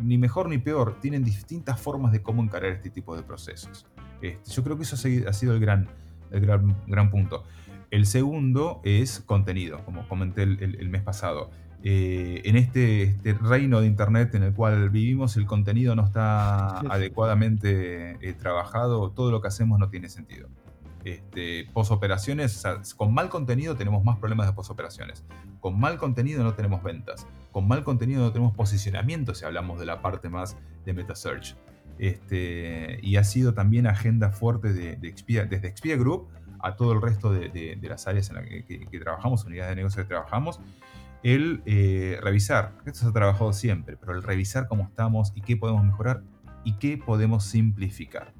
Ni 0.00 0.18
mejor 0.18 0.48
ni 0.48 0.58
peor, 0.58 0.98
tienen 1.00 1.24
distintas 1.24 1.80
formas 1.80 2.12
de 2.12 2.22
cómo 2.22 2.42
encarar 2.42 2.72
este 2.72 2.90
tipo 2.90 3.16
de 3.16 3.22
procesos. 3.22 3.86
Este, 4.20 4.50
yo 4.50 4.64
creo 4.64 4.76
que 4.76 4.82
eso 4.82 4.96
ha 4.96 5.32
sido 5.32 5.54
el 5.54 5.60
gran, 5.60 5.88
el 6.30 6.40
gran, 6.40 6.76
gran 6.86 7.10
punto. 7.10 7.44
El 7.90 8.04
segundo 8.04 8.80
es 8.84 9.20
contenido, 9.20 9.82
como 9.84 10.06
comenté 10.08 10.42
el 10.42 10.88
mes 10.90 11.02
pasado. 11.02 11.50
Eh, 11.84 12.42
en 12.44 12.56
este, 12.56 13.02
este, 13.02 13.34
reino 13.34 13.80
de 13.80 13.86
Internet 13.86 14.34
en 14.34 14.42
el 14.42 14.52
cual 14.52 14.90
vivimos, 14.90 15.36
el 15.36 15.46
contenido 15.46 15.94
no 15.94 16.04
está 16.04 16.80
adecuadamente 16.80 18.18
eh, 18.20 18.32
trabajado, 18.32 19.10
todo 19.12 19.30
lo 19.30 19.40
que 19.40 19.48
hacemos 19.48 19.78
no 19.78 19.88
tiene 19.88 20.08
sentido. 20.08 20.48
Este, 21.04 21.68
posoperaciones, 21.72 22.64
con 22.96 23.14
mal 23.14 23.28
contenido 23.28 23.76
tenemos 23.76 24.04
más 24.04 24.18
problemas 24.18 24.48
de 24.48 24.52
posoperaciones. 24.54 25.24
Con 25.60 25.78
mal 25.78 25.98
contenido 25.98 26.42
no 26.42 26.54
tenemos 26.54 26.82
ventas. 26.82 27.26
Con 27.52 27.68
mal 27.68 27.84
contenido 27.84 28.22
no 28.22 28.32
tenemos 28.32 28.54
posicionamiento 28.54 29.34
si 29.34 29.44
hablamos 29.44 29.78
de 29.78 29.86
la 29.86 30.02
parte 30.02 30.28
más 30.28 30.56
de 30.84 30.92
MetaSearch. 30.92 31.56
Este, 31.98 32.98
y 33.02 33.16
ha 33.16 33.24
sido 33.24 33.54
también 33.54 33.86
agenda 33.86 34.30
fuerte 34.30 34.72
de, 34.72 34.96
desde 34.96 35.68
Expia 35.68 35.96
Group 35.96 36.28
a 36.60 36.74
todo 36.74 36.92
el 36.92 37.00
resto 37.00 37.32
de, 37.32 37.78
las 37.82 38.08
áreas 38.08 38.30
en 38.30 38.36
las 38.36 38.46
que, 38.46 38.86
que 38.90 39.00
trabajamos, 39.00 39.44
unidades 39.44 39.70
de 39.70 39.76
negocio 39.76 40.02
que 40.02 40.08
trabajamos 40.08 40.60
el 41.22 41.62
eh, 41.66 42.18
revisar, 42.22 42.74
esto 42.86 43.00
se 43.00 43.06
ha 43.06 43.12
trabajado 43.12 43.52
siempre, 43.52 43.96
pero 43.96 44.14
el 44.14 44.22
revisar 44.22 44.68
cómo 44.68 44.84
estamos 44.84 45.32
y 45.34 45.42
qué 45.42 45.56
podemos 45.56 45.84
mejorar 45.84 46.22
y 46.64 46.74
qué 46.78 46.98
podemos 46.98 47.44
simplificar. 47.44 48.34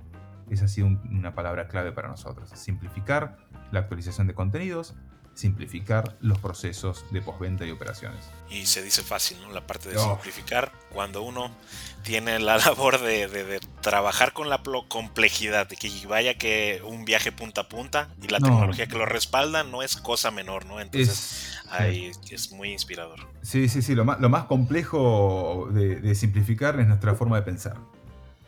Esa 0.51 0.65
ha 0.65 0.69
sido 0.69 0.87
una 0.87 1.35
palabra 1.35 1.69
clave 1.69 1.93
para 1.93 2.09
nosotros. 2.09 2.51
Simplificar 2.55 3.37
la 3.71 3.81
actualización 3.81 4.27
de 4.27 4.35
contenidos, 4.35 4.97
simplificar 5.39 6.17
los 6.21 6.37
procesos 6.41 7.05
de 7.13 7.23
postventa 7.23 7.65
y 7.65 7.71
operaciones. 7.71 8.29
Y 8.51 8.67
se 8.67 8.83
dice 8.83 9.05
fácil, 9.05 9.41
¿no? 9.41 9.53
La 9.53 9.65
parte 9.65 9.89
de 9.89 9.97
oh. 9.97 10.15
simplificar 10.15 10.73
cuando 10.93 11.23
uno 11.23 11.53
tiene 12.03 12.41
la 12.41 12.57
labor 12.67 13.01
de, 13.01 13.61
trabajar 13.81 14.33
con 14.33 14.49
la 14.49 14.61
complejidad, 14.89 15.69
de 15.69 15.77
que 15.77 15.91
vaya 16.09 16.35
que 16.35 16.83
un 16.85 17.05
viaje 17.05 17.31
punta 17.31 17.63
a 17.63 17.69
punta 17.69 18.09
y 18.21 18.27
la 18.27 18.41
tecnología 18.41 18.89
que 18.89 18.99
lo 18.99 19.07
respalda 19.07 19.63
no 19.63 19.85
es 19.85 19.97
cosa 19.97 20.33
menor, 20.33 20.67
¿no? 20.67 20.81
Entonces 20.81 21.09
es, 21.09 21.71
ahí 21.71 22.11
es 22.31 22.51
muy 22.51 22.73
inspirador. 22.73 23.21
Sí, 23.43 23.69
sí, 23.69 23.81
sí, 23.81 23.95
lo 23.95 24.05
más, 24.05 24.19
lo 24.19 24.29
más 24.29 24.47
complejo 24.47 25.69
de, 25.71 26.01
de 26.01 26.15
simplificar 26.17 26.81
es 26.81 26.89
nuestra 26.89 27.15
forma 27.15 27.37
de 27.37 27.43
pensar. 27.43 27.77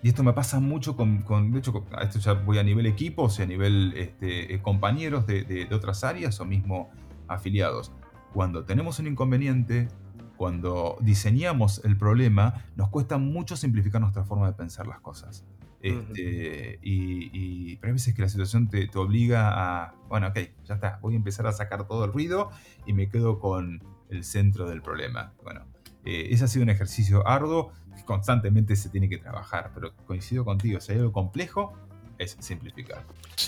Y 0.02 0.08
esto 0.08 0.22
me 0.22 0.32
pasa 0.32 0.60
mucho 0.60 0.96
con, 0.96 1.24
de 1.52 1.58
hecho, 1.58 1.84
esto 2.00 2.18
ya 2.18 2.32
voy 2.32 2.58
a 2.58 2.62
nivel 2.62 2.86
equipo, 2.86 3.24
o 3.24 3.30
sea, 3.30 3.44
a 3.44 3.48
nivel 3.48 3.92
este, 3.96 4.54
eh, 4.54 4.62
compañeros 4.62 5.26
de, 5.26 5.68
otras 5.72 6.04
áreas 6.04 6.40
o 6.40 6.46
mismo 6.46 6.90
afiliados. 7.28 7.92
Cuando 8.32 8.64
tenemos 8.64 8.98
un 8.98 9.08
inconveniente, 9.08 9.88
cuando 10.36 10.96
diseñamos 11.00 11.84
el 11.84 11.98
problema, 11.98 12.64
nos 12.76 12.88
cuesta 12.88 13.18
mucho 13.18 13.56
simplificar 13.56 14.00
nuestra 14.00 14.24
forma 14.24 14.46
de 14.46 14.54
pensar 14.54 14.86
las 14.86 15.00
cosas. 15.00 15.44
Este, 15.82 16.78
y, 16.82 17.76
pero 17.76 17.88
hay 17.88 17.92
veces 17.94 18.14
que 18.14 18.22
la 18.22 18.28
situación 18.28 18.68
te, 18.68 18.88
obliga 18.96 19.50
a, 19.52 19.94
bueno, 20.08 20.28
ok, 20.28 20.38
ya 20.64 20.74
está, 20.74 20.98
voy 21.02 21.14
a 21.14 21.16
empezar 21.16 21.46
a 21.46 21.52
sacar 21.52 21.86
todo 21.86 22.04
el 22.04 22.12
ruido 22.12 22.50
y 22.86 22.92
me 22.92 23.08
quedo 23.08 23.38
con 23.38 23.82
el 24.08 24.24
centro 24.24 24.68
del 24.68 24.80
problema. 24.80 25.34
Bueno, 25.42 25.66
eh, 26.04 26.28
ese 26.30 26.44
ha 26.44 26.48
sido 26.48 26.62
un 26.62 26.70
ejercicio 26.70 27.26
arduo 27.26 27.72
constantemente 28.04 28.76
se 28.76 28.88
tiene 28.88 29.08
que 29.08 29.18
trabajar, 29.18 29.70
pero 29.74 29.94
coincido 30.06 30.44
contigo, 30.44 30.80
si 30.80 30.92
hay 30.92 30.98
algo 30.98 31.12
complejo, 31.12 31.72
es 32.20 32.36
simplificar. 32.40 33.04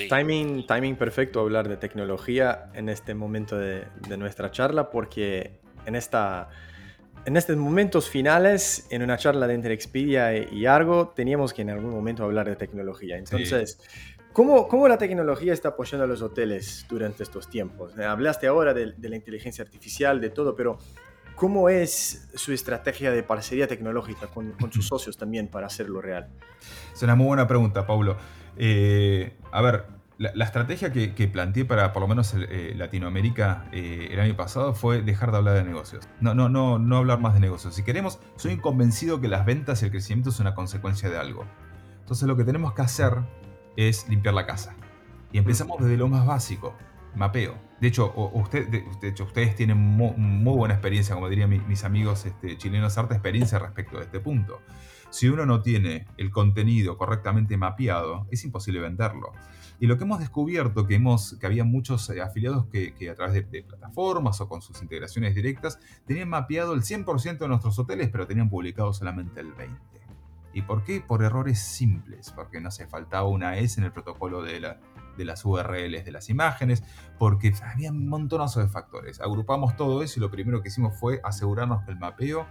Timing, 0.08 0.66
timing 0.66 0.96
perfecto 0.96 1.40
hablar 1.40 1.68
de 1.68 1.76
tecnología 1.76 2.70
en 2.74 2.88
este 2.88 3.14
momento 3.14 3.58
de, 3.58 3.86
nuestra 4.16 4.50
charla, 4.50 4.90
porque 4.90 5.60
en, 5.84 5.94
esta, 5.94 6.48
en 7.26 7.36
estos 7.36 7.56
momentos 7.56 8.08
finales, 8.08 8.86
en 8.90 9.02
una 9.02 9.18
charla 9.18 9.46
de 9.46 9.54
entre 9.54 9.74
Expedia 9.74 10.34
y 10.50 10.64
Argo, 10.64 11.12
teníamos 11.14 11.52
que 11.52 11.62
en 11.62 11.70
algún 11.70 11.90
momento 11.90 12.24
hablar 12.24 12.48
de 12.48 12.56
tecnología. 12.56 13.18
Entonces, 13.18 13.78
¿cómo, 14.32 14.66
¿cómo, 14.68 14.88
la 14.88 14.96
tecnología 14.96 15.52
está 15.52 15.68
apoyando 15.68 16.04
a 16.04 16.08
los 16.08 16.22
hoteles 16.22 16.86
durante 16.88 17.24
estos 17.24 17.50
tiempos? 17.50 17.98
Hablaste 17.98 18.46
ahora 18.46 18.72
de, 18.72 18.92
de 18.96 19.08
la 19.10 19.16
inteligencia 19.16 19.62
artificial, 19.62 20.18
de 20.18 20.30
todo, 20.30 20.56
pero 20.56 20.78
¿Cómo 21.42 21.68
es 21.68 22.28
su 22.36 22.52
estrategia 22.52 23.10
de 23.10 23.24
parcería 23.24 23.66
tecnológica 23.66 24.28
con, 24.28 24.54
sus 24.70 24.86
socios 24.86 25.16
también 25.16 25.48
para 25.48 25.66
hacerlo 25.66 26.00
real? 26.00 26.28
Es 26.94 27.02
una 27.02 27.16
muy 27.16 27.26
buena 27.26 27.48
pregunta, 27.48 27.84
Paulo. 27.84 28.16
Eh, 28.56 29.36
a 29.50 29.60
ver, 29.60 29.86
la, 30.18 30.44
estrategia 30.44 30.92
que, 30.92 31.28
planteé 31.32 31.64
para 31.64 31.92
por 31.92 32.00
lo 32.00 32.06
menos 32.06 32.32
eh, 32.36 32.74
Latinoamérica 32.76 33.68
eh, 33.72 34.10
el 34.12 34.20
año 34.20 34.36
pasado 34.36 34.72
fue 34.72 35.02
dejar 35.02 35.32
de 35.32 35.38
hablar 35.38 35.54
de 35.56 35.64
negocios. 35.64 36.08
No, 36.20 36.32
no, 36.32 36.48
no, 36.48 36.78
no 36.78 36.96
hablar 36.96 37.18
más 37.18 37.34
de 37.34 37.40
negocios. 37.40 37.74
Si 37.74 37.82
queremos, 37.82 38.20
soy 38.36 38.58
convencido 38.58 39.20
que 39.20 39.26
las 39.26 39.44
ventas 39.44 39.82
y 39.82 39.86
el 39.86 39.90
crecimiento 39.90 40.30
es 40.30 40.38
una 40.38 40.54
consecuencia 40.54 41.10
de 41.10 41.18
algo. 41.18 41.44
Entonces 42.02 42.28
lo 42.28 42.36
que 42.36 42.44
tenemos 42.44 42.72
que 42.72 42.82
hacer 42.82 43.14
es 43.76 44.08
limpiar 44.08 44.36
la 44.36 44.46
casa. 44.46 44.76
Y 45.32 45.38
empezamos 45.38 45.82
desde 45.82 45.96
lo 45.96 46.06
más 46.06 46.24
básico. 46.24 46.76
Mapeo. 47.14 47.54
De 47.80 47.88
hecho, 47.88 48.12
usted, 48.34 48.68
de, 48.68 49.08
hecho 49.08 49.24
ustedes 49.24 49.56
tienen 49.56 49.76
muy, 49.76 50.12
buena 50.56 50.74
experiencia, 50.74 51.14
como 51.14 51.28
dirían 51.28 51.50
mis, 51.66 51.84
amigos 51.84 52.24
este, 52.26 52.56
chilenos, 52.56 52.96
harta 52.96 53.14
experiencia 53.14 53.58
respecto 53.58 53.98
a 53.98 54.02
este 54.02 54.20
punto. 54.20 54.60
Si 55.10 55.28
uno 55.28 55.44
no 55.44 55.62
tiene 55.62 56.06
el 56.16 56.30
contenido 56.30 56.96
correctamente 56.96 57.56
mapeado, 57.56 58.26
es 58.30 58.44
imposible 58.44 58.80
venderlo. 58.80 59.32
Y 59.80 59.86
lo 59.86 59.98
que 59.98 60.04
hemos 60.04 60.20
descubierto, 60.20 60.86
que, 60.86 60.94
hemos, 60.94 61.36
que 61.40 61.46
había 61.46 61.64
muchos 61.64 62.08
eh, 62.10 62.22
afiliados 62.22 62.66
que, 62.66 62.94
a 63.10 63.14
través 63.14 63.34
de, 63.34 63.42
de, 63.42 63.64
plataformas 63.64 64.40
o 64.40 64.48
con 64.48 64.62
sus 64.62 64.80
integraciones 64.80 65.34
directas 65.34 65.80
tenían 66.06 66.28
mapeado 66.28 66.72
el 66.74 66.82
100% 66.82 67.38
de 67.38 67.48
nuestros 67.48 67.78
hoteles, 67.78 68.08
pero 68.10 68.26
tenían 68.26 68.48
publicado 68.48 68.92
solamente 68.92 69.40
el 69.40 69.54
20%. 69.54 69.76
¿Y 70.54 70.62
por 70.62 70.84
qué? 70.84 71.00
Por 71.00 71.22
errores 71.22 71.58
simples, 71.58 72.30
porque 72.30 72.60
no 72.60 72.70
se 72.70 72.86
faltaba 72.86 73.26
una 73.26 73.56
S 73.56 73.80
en 73.80 73.86
el 73.86 73.92
protocolo 73.92 74.42
de, 74.42 74.60
la, 74.60 74.80
de 75.16 75.24
las 75.24 75.44
URLs 75.44 76.04
de 76.04 76.12
las 76.12 76.30
imágenes, 76.30 76.82
porque 77.18 77.54
había 77.62 77.90
un 77.90 78.08
montonazo 78.08 78.60
de 78.60 78.68
factores. 78.68 79.20
Agrupamos 79.20 79.76
todo 79.76 80.02
eso 80.02 80.18
y 80.18 80.20
lo 80.20 80.30
primero 80.30 80.62
que 80.62 80.68
hicimos 80.68 80.98
fue 80.98 81.20
asegurarnos 81.24 81.84
que 81.84 81.92
el 81.92 81.98
mapeo 81.98 82.46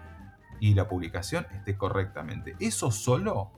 y 0.59 0.73
la 0.75 0.87
publicación 0.87 1.47
esté 1.51 1.75
correctamente. 1.77 2.55
Eso 2.59 2.91
solo, 2.91 3.51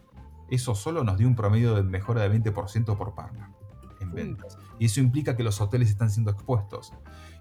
eso 0.50 0.76
solo 0.76 1.04
nos 1.04 1.18
dio 1.18 1.28
un 1.28 1.36
promedio 1.36 1.76
de 1.76 1.84
mejora 1.84 2.28
de 2.28 2.42
20% 2.42 2.98
por 2.98 3.13
partner 3.13 3.48
en 4.00 4.13
ventas. 4.13 4.58
Y 4.80 4.86
eso 4.86 5.00
implica 5.00 5.36
que 5.36 5.44
los 5.44 5.62
hoteles 5.62 5.89
están 5.89 6.10
siendo 6.10 6.32
expuestos. 6.32 6.94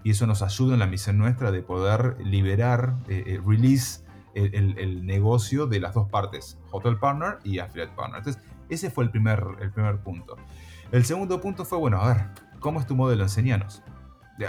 Y 0.03 0.11
eso 0.11 0.27
nos 0.27 0.41
ayuda 0.41 0.73
en 0.73 0.79
la 0.79 0.87
misión 0.87 1.17
nuestra 1.17 1.51
de 1.51 1.61
poder 1.61 2.17
liberar, 2.25 2.97
eh, 3.07 3.23
eh, 3.25 3.41
release 3.45 4.03
el, 4.33 5.05
negocio 5.05 5.67
de 5.67 5.79
las 5.79 5.93
dos 5.93 6.09
partes, 6.09 6.57
Hotel 6.71 6.97
Partner 6.97 7.37
y 7.43 7.59
Affiliate 7.59 7.93
Partner. 7.95 8.17
Entonces, 8.17 8.41
ese 8.69 8.89
fue 8.89 9.03
el 9.03 9.11
primer, 9.11 9.43
el 9.61 9.71
primer 9.71 9.99
punto. 9.99 10.35
El 10.93 11.05
segundo 11.05 11.41
punto 11.41 11.65
fue, 11.65 11.79
bueno, 11.79 11.99
a 11.99 12.13
ver, 12.13 12.25
¿cómo 12.59 12.79
es 12.79 12.85
tu 12.85 12.95
modelo? 12.95 13.23
Enseñanos. 13.23 13.81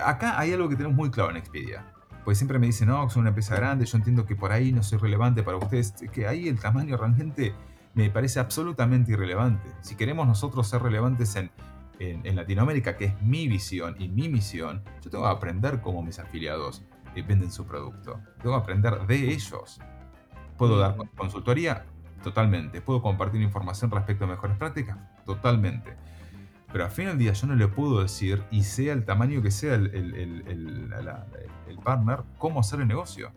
Acá 0.04 0.38
hay 0.38 0.52
algo 0.52 0.68
que 0.68 0.76
tenemos 0.76 0.94
muy 0.94 1.10
claro 1.10 1.30
en 1.30 1.38
Expedia. 1.38 1.86
Pues 2.22 2.36
siempre 2.36 2.58
me 2.58 2.66
dicen, 2.66 2.88
no, 2.88 3.08
soy 3.08 3.20
una 3.20 3.30
empresa 3.30 3.56
grande, 3.56 3.86
yo 3.86 3.96
entiendo 3.96 4.26
que 4.26 4.36
por 4.36 4.52
ahí 4.52 4.70
no 4.70 4.82
soy 4.82 4.98
relevante 4.98 5.42
para 5.42 5.56
ustedes, 5.56 5.94
que 6.12 6.26
ahí 6.26 6.46
el 6.46 6.60
tamaño 6.60 6.98
realmente 6.98 7.54
me 7.94 8.10
parece 8.10 8.40
absolutamente 8.40 9.12
irrelevante. 9.12 9.66
Si 9.80 9.94
queremos 9.94 10.26
nosotros 10.26 10.68
ser 10.68 10.82
relevantes 10.82 11.34
en, 11.36 11.50
en, 11.98 12.36
Latinoamérica, 12.36 12.98
que 12.98 13.06
es 13.06 13.22
mi 13.22 13.48
visión 13.48 13.96
y 13.98 14.10
mi 14.10 14.28
misión, 14.28 14.82
yo 15.00 15.08
tengo 15.08 15.24
que 15.24 15.30
aprender 15.30 15.80
cómo 15.80 16.02
mis 16.02 16.18
afiliados 16.18 16.84
eh, 17.14 17.22
venden 17.22 17.50
su 17.50 17.64
producto. 17.64 18.20
Tengo 18.42 18.54
que 18.56 18.62
aprender 18.62 19.06
de 19.06 19.32
ellos. 19.32 19.80
¿Puedo 20.58 20.76
dar 20.78 20.94
consultoría? 21.16 21.86
Totalmente. 22.22 22.82
¿Puedo 22.82 23.00
compartir 23.00 23.40
información 23.40 23.90
respecto 23.90 24.24
a 24.24 24.28
mejores 24.28 24.58
prácticas? 24.58 24.98
Totalmente. 25.24 25.96
Pero 26.74 26.86
al 26.86 26.90
fin 26.90 27.06
del 27.06 27.18
día 27.18 27.32
yo 27.32 27.46
no 27.46 27.54
le 27.54 27.68
puedo 27.68 28.02
decir, 28.02 28.42
y 28.50 28.64
sea 28.64 28.94
el 28.94 29.04
tamaño 29.04 29.40
que 29.40 29.52
sea 29.52 29.76
el, 29.76 29.94
el, 29.94 31.78
partner, 31.84 32.24
cómo 32.36 32.58
hacer 32.58 32.80
el 32.80 32.88
negocio. 32.88 33.30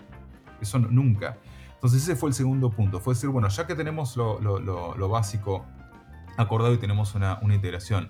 Eso 0.60 0.80
nunca. 0.80 1.38
Entonces 1.76 2.02
ese 2.02 2.16
fue 2.16 2.30
el 2.30 2.34
segundo 2.34 2.72
punto. 2.72 3.00
Fue 3.00 3.14
decir, 3.14 3.30
bueno, 3.30 3.48
ya 3.48 3.68
que 3.68 3.76
tenemos 3.76 4.18
lo, 4.18 4.40
lo, 4.40 5.10
básico 5.10 5.68
acordado 6.36 6.74
y 6.74 6.80
tenemos 6.80 7.14
una, 7.14 7.38
una, 7.44 7.54
integración, 7.54 8.10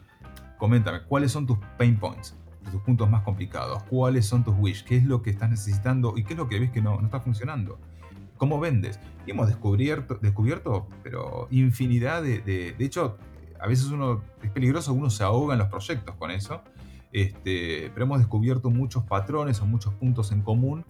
coméntame, 0.58 1.02
¿cuáles 1.02 1.34
son 1.34 1.46
tus 1.46 1.58
pain 1.78 2.00
points? 2.00 2.38
Tus 2.72 2.82
puntos 2.84 3.10
más 3.10 3.24
complicados. 3.24 3.84
¿Cuáles 3.84 4.26
son 4.26 4.46
tus 4.46 4.56
wish? 4.58 4.86
¿Qué 4.86 4.96
es 4.96 5.04
lo 5.04 5.24
que 5.24 5.32
estás 5.32 5.50
necesitando 5.50 6.14
y 6.16 6.24
qué 6.24 6.36
es 6.36 6.40
lo 6.40 6.48
que 6.48 6.58
ves 6.58 6.72
que 6.72 6.82
no, 6.82 7.02
no 7.02 7.06
está 7.06 7.20
funcionando? 7.20 7.82
¿Cómo 8.38 8.62
vendes? 8.62 8.98
Y 9.26 9.32
hemos 9.32 9.48
descubierto, 9.48 10.20
descubierto 10.22 10.88
pero 11.04 11.50
infinidad 11.52 12.24
de, 12.24 12.40
de... 12.40 12.72
De 12.72 12.86
hecho, 12.86 13.18
a 13.60 13.68
veces 13.68 13.88
uno 13.88 14.22
es 14.42 14.52
peligroso, 14.52 14.94
uno 14.94 15.10
se 15.10 15.24
ahoga 15.24 15.54
en 15.54 15.60
los 15.60 15.70
proyectos 15.70 16.16
con 16.16 16.32
eso, 16.32 16.62
este, 17.12 17.90
pero 17.94 18.06
hemos 18.06 18.20
descubierto 18.20 18.70
muchos 18.70 19.04
patrones 19.04 19.62
o 19.62 19.66
muchos 19.66 19.94
puntos 19.94 20.32
en 20.32 20.42
común 20.42 20.86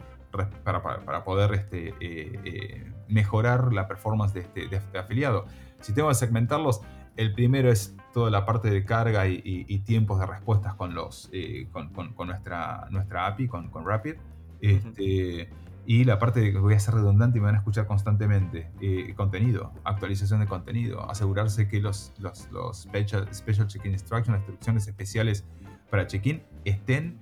para, 0.64 0.82
para, 0.82 1.24
poder 1.24 1.54
este, 1.54 1.90
eh, 2.00 2.40
eh, 2.44 2.92
mejorar 3.08 3.74
la 3.74 3.88
performance 3.88 4.34
de 4.34 4.42
este, 4.42 4.68
de 4.68 4.78
este, 4.78 4.98
afiliado. 4.98 5.46
Si 5.80 5.94
tengo 5.94 6.10
que 6.10 6.16
segmentarlos, 6.16 6.82
el 7.16 7.34
primero 7.34 7.72
es 7.72 7.96
toda 8.14 8.30
la 8.30 8.46
parte 8.46 8.70
de 8.70 8.86
carga 8.86 9.28
y, 9.28 9.80
tiempos 9.86 10.20
de 10.20 10.26
respuestas 10.26 10.76
con, 10.76 10.94
los, 10.94 11.30
eh, 11.34 11.68
con, 11.72 11.90
con, 11.90 12.28
nuestra, 12.28 12.88
nuestra 12.90 13.28
API, 13.28 13.48
con, 13.48 13.72
Rapid. 13.86 14.16
Este, 14.60 15.50
y 15.90 16.04
la 16.04 16.20
parte 16.20 16.42
de 16.42 16.52
que 16.52 16.60
voy 16.60 16.74
a 16.74 16.80
ser 16.82 16.96
redundante 16.96 17.38
y 17.38 17.42
me 17.42 17.46
van 17.46 17.56
a 17.56 17.60
escuchar 17.60 17.88
constantemente, 17.88 18.70
eh, 18.82 19.14
contenido, 19.16 19.72
actualización 19.86 20.42
de 20.42 20.46
contenido, 20.46 21.10
asegurarse 21.10 21.70
que 21.70 21.80
los, 21.80 22.12
los, 22.20 22.52
los 22.52 22.82
special, 22.82 23.34
special 23.34 23.68
check-in 23.68 23.94
instructions, 23.94 24.38
las 24.38 24.40
instrucciones 24.40 24.86
especiales 24.90 25.46
para 25.90 26.06
check-in, 26.06 26.44
estén 26.66 27.22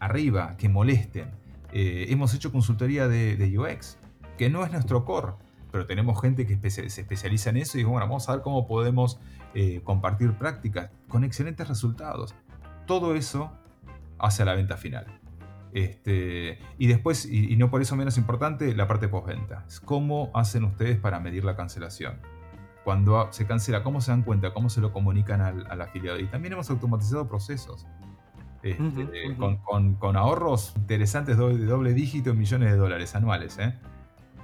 arriba, 0.00 0.56
que 0.56 0.70
molesten. 0.70 1.32
Eh, 1.70 2.06
hemos 2.08 2.32
hecho 2.32 2.50
consultoría 2.50 3.08
de, 3.08 3.36
de, 3.36 3.58
UX, 3.58 3.98
que 4.38 4.48
no 4.48 4.64
es 4.64 4.72
nuestro 4.72 5.04
core, 5.04 5.34
pero 5.70 5.84
tenemos 5.84 6.18
gente 6.18 6.46
que 6.46 6.70
se 6.70 6.86
especializa 6.86 7.50
en 7.50 7.58
eso 7.58 7.78
y 7.78 7.84
bueno, 7.84 8.06
vamos 8.06 8.26
a 8.30 8.32
ver 8.32 8.40
cómo 8.40 8.66
podemos 8.66 9.20
eh, 9.52 9.82
compartir 9.84 10.32
prácticas 10.32 10.90
con 11.08 11.24
excelentes 11.24 11.68
resultados. 11.68 12.34
Todo 12.86 13.14
eso 13.14 13.52
hacia 14.18 14.46
la 14.46 14.54
venta 14.54 14.78
final. 14.78 15.20
Este, 15.72 16.58
y 16.78 16.86
después, 16.86 17.26
y, 17.26 17.56
no 17.56 17.70
por 17.70 17.82
eso 17.82 17.96
menos 17.96 18.18
importante, 18.18 18.74
la 18.74 18.88
parte 18.88 19.08
postventa. 19.08 19.64
¿Cómo 19.84 20.30
hacen 20.34 20.64
ustedes 20.64 20.98
para 20.98 21.20
medir 21.20 21.44
la 21.44 21.56
cancelación? 21.56 22.20
Cuando 22.84 23.28
se 23.32 23.46
cancela, 23.46 23.82
¿cómo 23.82 24.00
se 24.00 24.10
dan 24.10 24.22
cuenta? 24.22 24.54
¿Cómo 24.54 24.70
se 24.70 24.80
lo 24.80 24.92
comunican 24.92 25.40
al, 25.40 25.80
afiliado? 25.80 26.18
Y 26.18 26.26
también 26.26 26.54
hemos 26.54 26.70
automatizado 26.70 27.28
procesos. 27.28 27.86
Este, 28.62 29.36
con, 29.36 30.16
ahorros 30.16 30.74
interesantes 30.76 31.38
de 31.38 31.64
doble, 31.64 31.94
dígito 31.94 32.30
en 32.30 32.38
millones 32.38 32.72
de 32.72 32.76
dólares 32.76 33.14
anuales. 33.14 33.58
¿eh? 33.58 33.78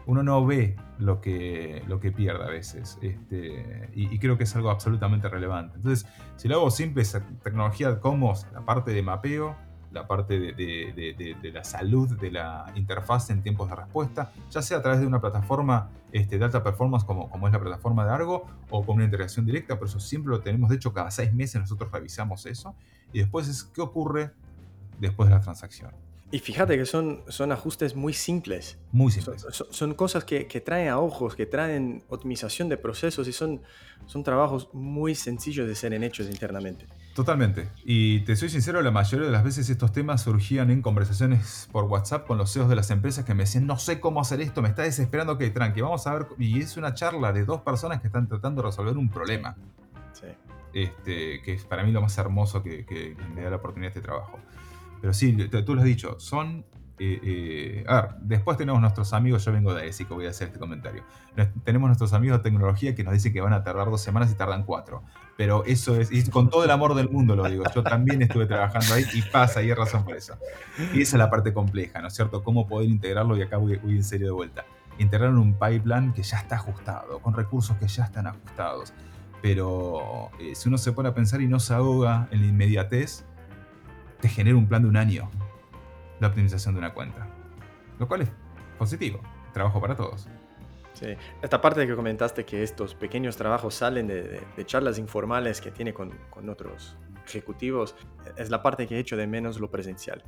Uno 0.07 0.23
no 0.23 0.45
ve 0.45 0.77
lo 0.99 1.21
que, 1.21 1.83
lo 1.89 2.01
que 2.01 2.13
pierde 2.13 2.45
a 2.45 2.49
veces. 2.49 2.99
Este, 3.01 3.91
y, 3.95 4.15
y, 4.15 4.19
creo 4.19 4.37
que 4.37 4.45
es 4.45 4.55
algo 4.55 4.71
absolutamente 4.71 5.29
relevante. 5.29 5.77
Entonces, 5.77 6.07
si 6.37 6.47
lo 6.47 6.57
hago 6.57 6.71
simple, 6.71 7.03
esa 7.03 7.27
tecnología 7.43 7.99
como 7.99 8.35
la 8.53 8.65
parte 8.65 8.93
de 8.93 9.03
mapeo, 9.03 9.57
la 9.95 10.07
parte 10.07 10.39
de, 10.39 11.53
la 11.53 11.65
salud 11.65 12.09
de 12.19 12.31
la 12.31 12.71
interfaz 12.75 13.31
en 13.31 13.43
tiempos 13.43 13.71
de 13.71 13.77
respuesta, 13.77 14.33
ya 14.51 14.61
sea 14.61 14.79
a 14.79 14.83
través 14.83 15.01
de 15.01 15.07
una 15.07 15.21
plataforma 15.21 15.89
este, 16.13 16.37
de 16.37 16.45
alta 16.45 16.63
performance 16.63 17.05
como, 17.05 17.31
como 17.31 17.47
es 17.47 17.53
la 17.53 17.61
plataforma 17.61 18.05
de 18.05 18.13
Argo 18.13 18.45
o 18.71 18.85
con 18.85 18.97
una 18.97 19.05
integración 19.05 19.47
directa, 19.47 19.79
por 19.79 19.89
eso 19.89 20.01
siempre 20.01 20.31
lo 20.31 20.41
tenemos, 20.41 20.69
de 20.69 20.77
hecho 20.77 20.93
cada 20.93 21.11
seis 21.11 21.33
meses 21.33 21.61
nosotros 21.61 21.91
revisamos 21.93 22.45
eso 22.45 22.75
y 23.13 23.21
después 23.21 23.49
es 23.49 23.63
qué 23.63 23.81
ocurre 23.81 24.33
después 24.99 25.29
de 25.29 25.37
la 25.37 25.41
transacción. 25.41 25.93
Y 26.31 26.41
fíjate 26.41 26.77
que 26.77 26.85
son, 26.85 27.23
son 27.29 27.53
ajustes 27.53 27.95
muy 27.95 28.13
simples. 28.13 28.77
Muy 28.91 29.13
simples. 29.13 29.47
Son, 29.71 29.95
cosas 29.95 30.25
que, 30.25 30.49
que, 30.49 30.61
traen 30.61 30.89
a 30.89 30.99
ojos, 30.99 31.37
que 31.37 31.47
traen 31.47 32.03
optimización 32.09 32.69
de 32.69 32.77
procesos 32.77 33.29
y 33.29 33.33
son, 33.33 33.63
son 34.07 34.25
trabajos 34.25 34.69
muy 34.73 35.15
sencillos 35.15 35.69
de 35.69 35.77
ser 35.77 35.95
hechos 35.95 36.29
internamente. 36.29 36.87
Totalmente. 37.15 37.69
Y 37.85 38.21
te 38.21 38.35
soy 38.35 38.49
sincero, 38.49 38.83
la 38.83 38.91
mayoría 38.91 39.27
de 39.27 39.33
las 39.33 39.45
veces 39.45 39.71
estos 39.71 39.93
temas 39.93 40.23
surgían 40.23 40.73
en 40.73 40.83
conversaciones 40.83 41.69
por 41.71 41.85
WhatsApp 41.85 42.27
con 42.27 42.39
los 42.39 42.53
CEOs 42.53 42.69
de 42.69 42.75
las 42.75 42.91
empresas 42.91 43.25
que 43.25 43.35
me 43.35 43.45
decían, 43.45 43.67
no 43.67 43.79
sé 43.79 44.01
cómo 44.01 44.21
hacer 44.21 44.41
esto, 44.41 44.63
me 44.63 44.69
está 44.69 44.83
desesperando, 44.83 45.39
que 45.39 45.49
tranqui, 45.51 45.81
vamos 45.81 46.07
a 46.09 46.15
ver. 46.15 46.27
Y 46.39 46.61
es 46.61 46.77
una 46.77 46.93
charla 46.93 47.33
de 47.33 47.45
dos 47.45 47.61
personas 47.61 48.01
que 48.01 48.09
están 48.09 48.27
tratando 48.27 48.63
de 48.63 48.69
resolver 48.69 48.97
un 48.97 49.09
problema. 49.09 49.57
Sí. 50.13 50.27
Este, 50.73 51.41
que 51.43 51.53
es 51.53 51.65
para 51.65 51.85
mí 51.85 51.93
lo 51.93 52.03
más 52.03 52.19
hermoso 52.19 52.65
que, 52.65 52.85
que 52.85 53.17
me 53.33 53.43
da 53.43 53.51
la 53.51 53.57
oportunidad 53.57 53.93
de 53.93 54.01
este 54.01 54.01
trabajo. 54.01 54.41
Pero 55.01 55.15
sí, 55.15 55.37
tú 55.65 55.75
lo 55.75 55.83
has 55.83 55.87
dicho, 55.87 56.19
son... 56.19 56.65
Eh, 56.97 57.21
eh, 57.25 57.85
a 57.89 58.03
ver, 58.03 58.11
después 58.21 58.57
tenemos 58.57 58.81
nuestros 58.81 59.13
amigos, 59.13 59.45
yo 59.45 59.53
vengo 59.53 59.75
de 59.75 59.91
que 59.91 60.15
voy 60.15 60.27
a 60.27 60.31
hacer 60.31 60.49
este 60.49 60.61
comentario. 60.61 61.03
tenemos 61.65 61.89
nuestros 61.89 62.13
amigos 62.13 62.39
de 62.39 62.45
tecnología 62.45 62.95
que 62.95 63.03
nos 63.03 63.13
dicen 63.15 63.33
que 63.33 63.41
van 63.41 63.53
a 63.53 63.65
tardar 63.65 63.91
dos 63.91 64.01
semanas 64.01 64.31
y 64.31 64.35
tardan 64.35 64.63
cuatro. 64.63 65.03
Pero 65.37 65.65
eso 65.65 65.97
es, 65.97 66.13
y 66.13 66.29
con 66.31 66.51
todo 66.51 66.65
el 66.65 66.71
amor 66.71 66.95
del 66.95 67.11
mundo 67.11 67.35
lo 67.35 67.49
digo, 67.49 67.65
yo 67.75 67.83
también 67.83 68.23
estuve 68.23 68.47
trabajando 68.47 68.95
ahí 68.95 69.05
y 69.13 69.23
pasa, 69.23 69.61
y 69.61 69.71
hay 69.71 69.75
razón 69.75 70.05
por 70.05 70.15
eso. 70.15 70.37
Y 70.93 71.03
esa 71.03 71.17
es 71.17 71.19
la 71.19 71.31
parte 71.31 71.53
compleja, 71.53 72.01
¿no 72.01 72.09
es 72.09 72.15
cierto? 72.15 72.45
Cómo 72.45 72.69
poder 72.69 72.89
integrarlo, 72.89 73.37
y 73.37 73.43
acá 73.43 73.57
voy, 73.57 73.81
en 73.83 74.05
serio 74.05 74.29
de 74.29 74.33
vuelta. 74.33 74.65
Integrar 74.99 75.31
un 75.31 75.55
pipeline 75.55 76.13
que 76.13 76.23
ya 76.23 76.39
está 76.39 76.55
ajustado, 76.55 77.19
con 77.19 77.35
recursos 77.35 77.77
que 77.79 77.89
ya 77.89 78.05
están 78.05 78.29
ajustados. 78.29 78.93
Pero 79.43 80.31
eh, 80.39 80.55
si 80.55 80.69
uno 80.69 80.79
se 80.79 80.93
pone 80.93 81.09
a 81.09 81.15
pensar 81.15 81.41
y 81.41 81.49
no 81.49 81.59
se 81.59 81.75
ahoga 81.75 82.29
en 82.31 82.41
la 82.43 82.47
inmediatez, 82.47 83.25
te 84.21 84.29
genera 84.29 84.57
un 84.57 84.69
plan 84.69 84.83
de 84.83 84.89
un 84.89 84.97
año 84.97 85.29
de 86.21 86.27
optimización 86.27 86.75
de 86.75 86.79
una 86.79 86.95
cuenta. 86.95 87.27
Lo 87.99 88.09
cual 88.09 88.23
es 88.23 88.31
positivo. 88.79 89.21
Trabajo 89.53 89.81
para 89.81 89.95
todos. 89.95 90.29
Sí, 90.95 91.07
esta 91.43 91.61
parte 91.61 91.87
que 91.87 91.97
comentaste 91.97 92.45
que 92.45 92.63
estos 92.63 92.95
pequeños 92.95 93.37
trabajos 93.37 93.75
salen 93.75 94.07
de, 94.07 94.41
charlas 94.65 94.99
informales 94.99 95.61
que 95.61 95.71
tiene 95.71 95.93
con, 95.93 96.11
con, 96.31 96.49
otros 96.49 96.97
ejecutivos, 97.27 97.97
es 98.37 98.51
la 98.51 98.63
parte 98.63 98.87
que 98.87 98.97
he 98.97 98.99
hecho 99.01 99.17
de 99.17 99.27
menos 99.27 99.59
lo 99.59 99.71
presencial. 99.71 100.23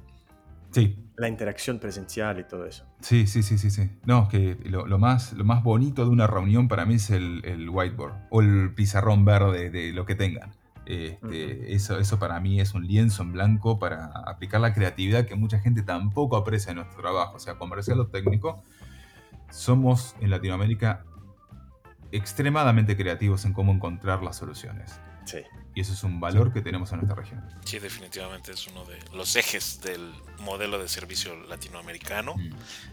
Sí. 0.73 0.99
La 1.17 1.29
interacción 1.29 1.79
presencial 1.79 2.41
y 2.41 2.45
todo 2.45 2.67
eso. 2.67 2.85
Sí, 3.01 3.27
sí, 3.27 3.43
sí, 3.43 3.59
sí. 3.59 3.71
sí. 3.71 3.91
No, 4.05 4.29
que 4.29 4.59
lo, 4.65 4.99
más, 4.99 5.33
lo 5.33 5.45
más 5.45 5.63
bonito 5.63 6.05
de 6.05 6.11
una 6.11 6.27
reunión 6.27 6.67
para 6.69 6.85
mí 6.85 6.95
es 6.95 7.11
el, 7.11 7.45
el 7.45 7.71
whiteboard 7.71 8.15
o 8.31 8.43
el 8.43 8.75
pizarrón 8.75 9.25
verde 9.25 9.71
de 9.71 9.93
lo 9.93 10.05
que 10.05 10.17
tengan 10.17 10.53
Este, 10.87 11.75
eso, 11.75 11.99
eso 11.99 12.19
para 12.19 12.39
mí 12.39 12.61
es 12.61 12.73
un 12.73 12.87
lienzo 12.87 13.23
en 13.23 13.33
blanco 13.33 13.79
para 13.79 14.07
aplicar 14.07 14.61
la 14.61 14.73
creatividad 14.73 15.27
que 15.27 15.35
mucha 15.35 15.59
gente 15.59 15.83
tampoco 15.83 16.37
aprecia 16.37 16.71
en 16.71 16.77
nuestro 16.77 17.01
trabajo. 17.01 17.37
O 17.37 17.41
sea, 17.41 17.57
comercial 17.57 17.99
o 18.01 18.07
técnico, 18.07 18.63
somos 19.51 20.15
en 20.21 20.31
Latinoamérica 20.31 21.05
extremadamente 22.13 22.97
creativos 22.97 23.45
en 23.45 23.53
cómo 23.53 23.73
encontrar 23.73 24.23
las 24.23 24.37
soluciones. 24.37 25.01
Sí. 25.25 25.39
Y 25.75 25.81
eso 25.81 25.93
es 25.93 26.05
un 26.05 26.21
valor 26.21 26.53
que 26.53 26.63
tenemos 26.63 26.93
en 26.93 26.99
nuestra 26.99 27.17
región. 27.21 27.45
Sí, 27.65 27.79
definitivamente 27.81 28.53
es 28.53 28.67
uno 28.69 28.85
de 28.85 28.99
los 29.13 29.35
ejes 29.37 29.81
del 29.83 30.15
modelo 30.39 30.79
de 30.79 30.89
servicio 30.89 31.37
latinoamericano. 31.49 32.37
Mm. 32.37 32.51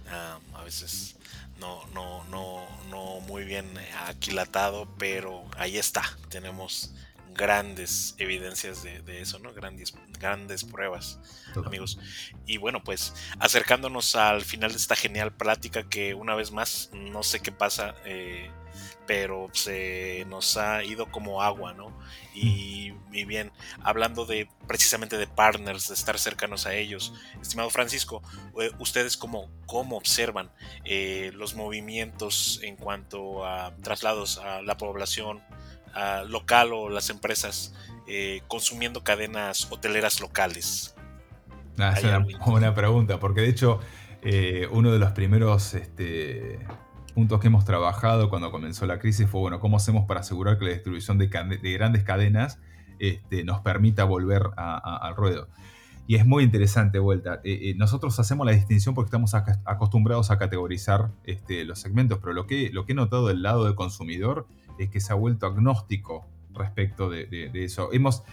Ah, 0.10 0.39
a 0.56 0.63
veces 0.63 1.15
no, 1.60 1.86
no, 1.93 2.25
no, 2.25 2.65
no 2.89 3.19
muy 3.21 3.45
bien 3.45 3.65
aquilatado, 4.08 4.88
pero 4.97 5.43
ahí 5.58 5.77
está. 5.77 6.01
Tenemos 6.29 6.93
grandes 7.34 8.15
evidencias 8.17 8.84
de, 8.84 9.02
de 9.02 9.22
eso, 9.22 9.39
¿no? 9.39 9.54
Grandes, 9.54 9.93
grandes 10.19 10.63
pruebas, 10.63 11.19
Total. 11.54 11.67
amigos. 11.67 12.00
Y 12.46 12.58
bueno, 12.58 12.84
pues 12.84 13.13
acercándonos 13.39 14.15
al 14.15 14.41
final 14.41 14.72
de 14.72 14.78
esta 14.78 14.96
genial 14.96 15.34
plática 15.34 15.84
que 15.84 16.13
una 16.13 16.36
vez 16.36 16.52
más, 16.52 16.89
no 16.93 17.24
sé 17.24 17.39
qué 17.39 17.52
pasa, 17.52 17.96
eh, 18.06 18.52
pero 19.06 19.50
se 19.54 20.26
nos 20.30 20.58
ha 20.58 20.84
ido 20.84 21.12
como 21.12 21.41
agua, 21.43 21.74
¿no? 21.74 21.98
Y, 22.34 22.93
y 23.12 23.26
bien, 23.26 23.52
hablando 23.84 24.26
de 24.26 24.50
precisamente 24.67 25.17
de 25.17 25.28
partners, 25.28 25.89
de 25.89 25.93
estar 25.93 26.17
cercanos 26.17 26.65
a 26.65 26.74
ellos, 26.74 27.13
estimado 27.41 27.69
Francisco, 27.69 28.24
eh, 28.60 28.72
ustedes 28.80 29.17
cómo, 29.17 29.50
cómo 29.65 29.98
observan 29.98 30.52
eh, 30.86 31.32
los 31.36 31.54
movimientos 31.54 32.60
en 32.63 32.76
cuanto 32.76 33.46
a 33.46 33.76
traslados 33.84 34.38
a 34.38 34.62
la 34.62 34.78
población 34.78 35.43
local 36.27 36.71
o 36.73 36.89
las 36.89 37.10
empresas 37.10 37.73
eh, 38.08 38.41
consumiendo 38.47 39.03
cadenas 39.03 39.67
hoteleras 39.71 40.19
locales. 40.21 40.95
Ah, 41.77 41.93
es 41.97 42.03
una 42.03 42.19
buena 42.45 42.73
pregunta, 42.75 43.19
porque 43.19 43.41
de 43.41 43.49
hecho 43.49 43.79
eh, 44.21 44.67
uno 44.71 44.91
de 44.91 44.99
los 44.99 45.12
primeros 45.12 45.73
este, 45.73 46.60
puntos 47.15 47.39
que 47.39 47.47
hemos 47.47 47.65
trabajado 47.65 48.29
cuando 48.29 48.51
comenzó 48.51 48.86
la 48.86 48.99
crisis 48.99 49.27
fue, 49.29 49.41
bueno, 49.41 49.60
¿cómo 49.60 49.77
hacemos 49.77 50.06
para 50.06 50.19
asegurar 50.21 50.58
que 50.60 50.65
la 50.65 50.71
distribución 50.71 51.17
de, 51.17 51.27
grandes 51.27 52.03
cadenas 52.03 52.60
este, 52.99 53.43
nos 53.43 53.62
permita 53.62 54.03
volver 54.03 54.43
a- 54.58 54.77
a- 54.77 55.08
al 55.08 55.15
ruedo? 55.15 55.47
Y 56.06 56.15
es 56.15 56.25
muy 56.25 56.43
interesante, 56.43 56.99
vuelta. 56.99 57.36
Eh, 57.45 57.69
eh, 57.69 57.75
nosotros 57.77 58.19
hacemos 58.19 58.45
la 58.45 58.51
distinción 58.51 58.93
porque 58.93 59.08
estamos 59.08 59.34
ac- 59.34 59.62
acostumbrados 59.65 60.32
a 60.32 60.38
categorizar 60.38 61.12
este, 61.23 61.63
los 61.63 61.79
segmentos, 61.79 62.19
pero 62.21 62.34
lo 62.34 62.45
que, 62.45 62.69
lo 62.73 62.86
que 62.86 62.91
he 62.91 62.95
notado 62.95 63.27
del 63.29 63.41
lado 63.41 63.63
del 63.65 63.75
consumidor 63.75 64.45
es 64.77 64.89
que 64.89 64.99
se 64.99 65.13
ha 65.13 65.15
vuelto 65.15 65.47
agnóstico 65.47 66.25
respecto 66.53 67.09
de, 67.09 67.49
eso. 67.53 67.89
Hemos, 67.91 68.23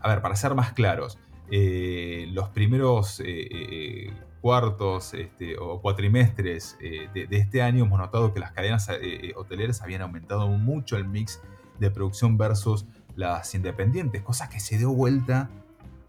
a 0.00 0.08
ver, 0.08 0.22
para 0.22 0.36
ser 0.36 0.54
más 0.54 0.72
claros, 0.72 1.18
eh, 1.50 2.26
los 2.32 2.48
primeros 2.50 3.20
eh, 3.20 3.24
eh, 3.26 4.12
cuartos 4.46 5.12
este, 5.14 5.58
o 5.58 5.80
cuatrimestres 5.80 6.76
eh, 6.80 7.08
de, 7.12 7.36
este 7.36 7.62
año 7.62 7.84
hemos 7.84 7.98
notado 7.98 8.32
que 8.32 8.38
las 8.38 8.52
cadenas 8.52 8.88
eh, 8.88 8.94
eh, 9.02 9.32
hoteleras 9.34 9.82
habían 9.82 10.02
aumentado 10.02 10.46
mucho 10.46 10.96
el 10.96 11.08
mix 11.08 11.40
de 11.80 11.90
producción 11.90 12.38
versus 12.38 12.86
las 13.16 13.52
independientes, 13.56 14.22
cosa 14.22 14.48
que 14.48 14.60
se 14.60 14.78
dio 14.78 14.92
vuelta 14.92 15.50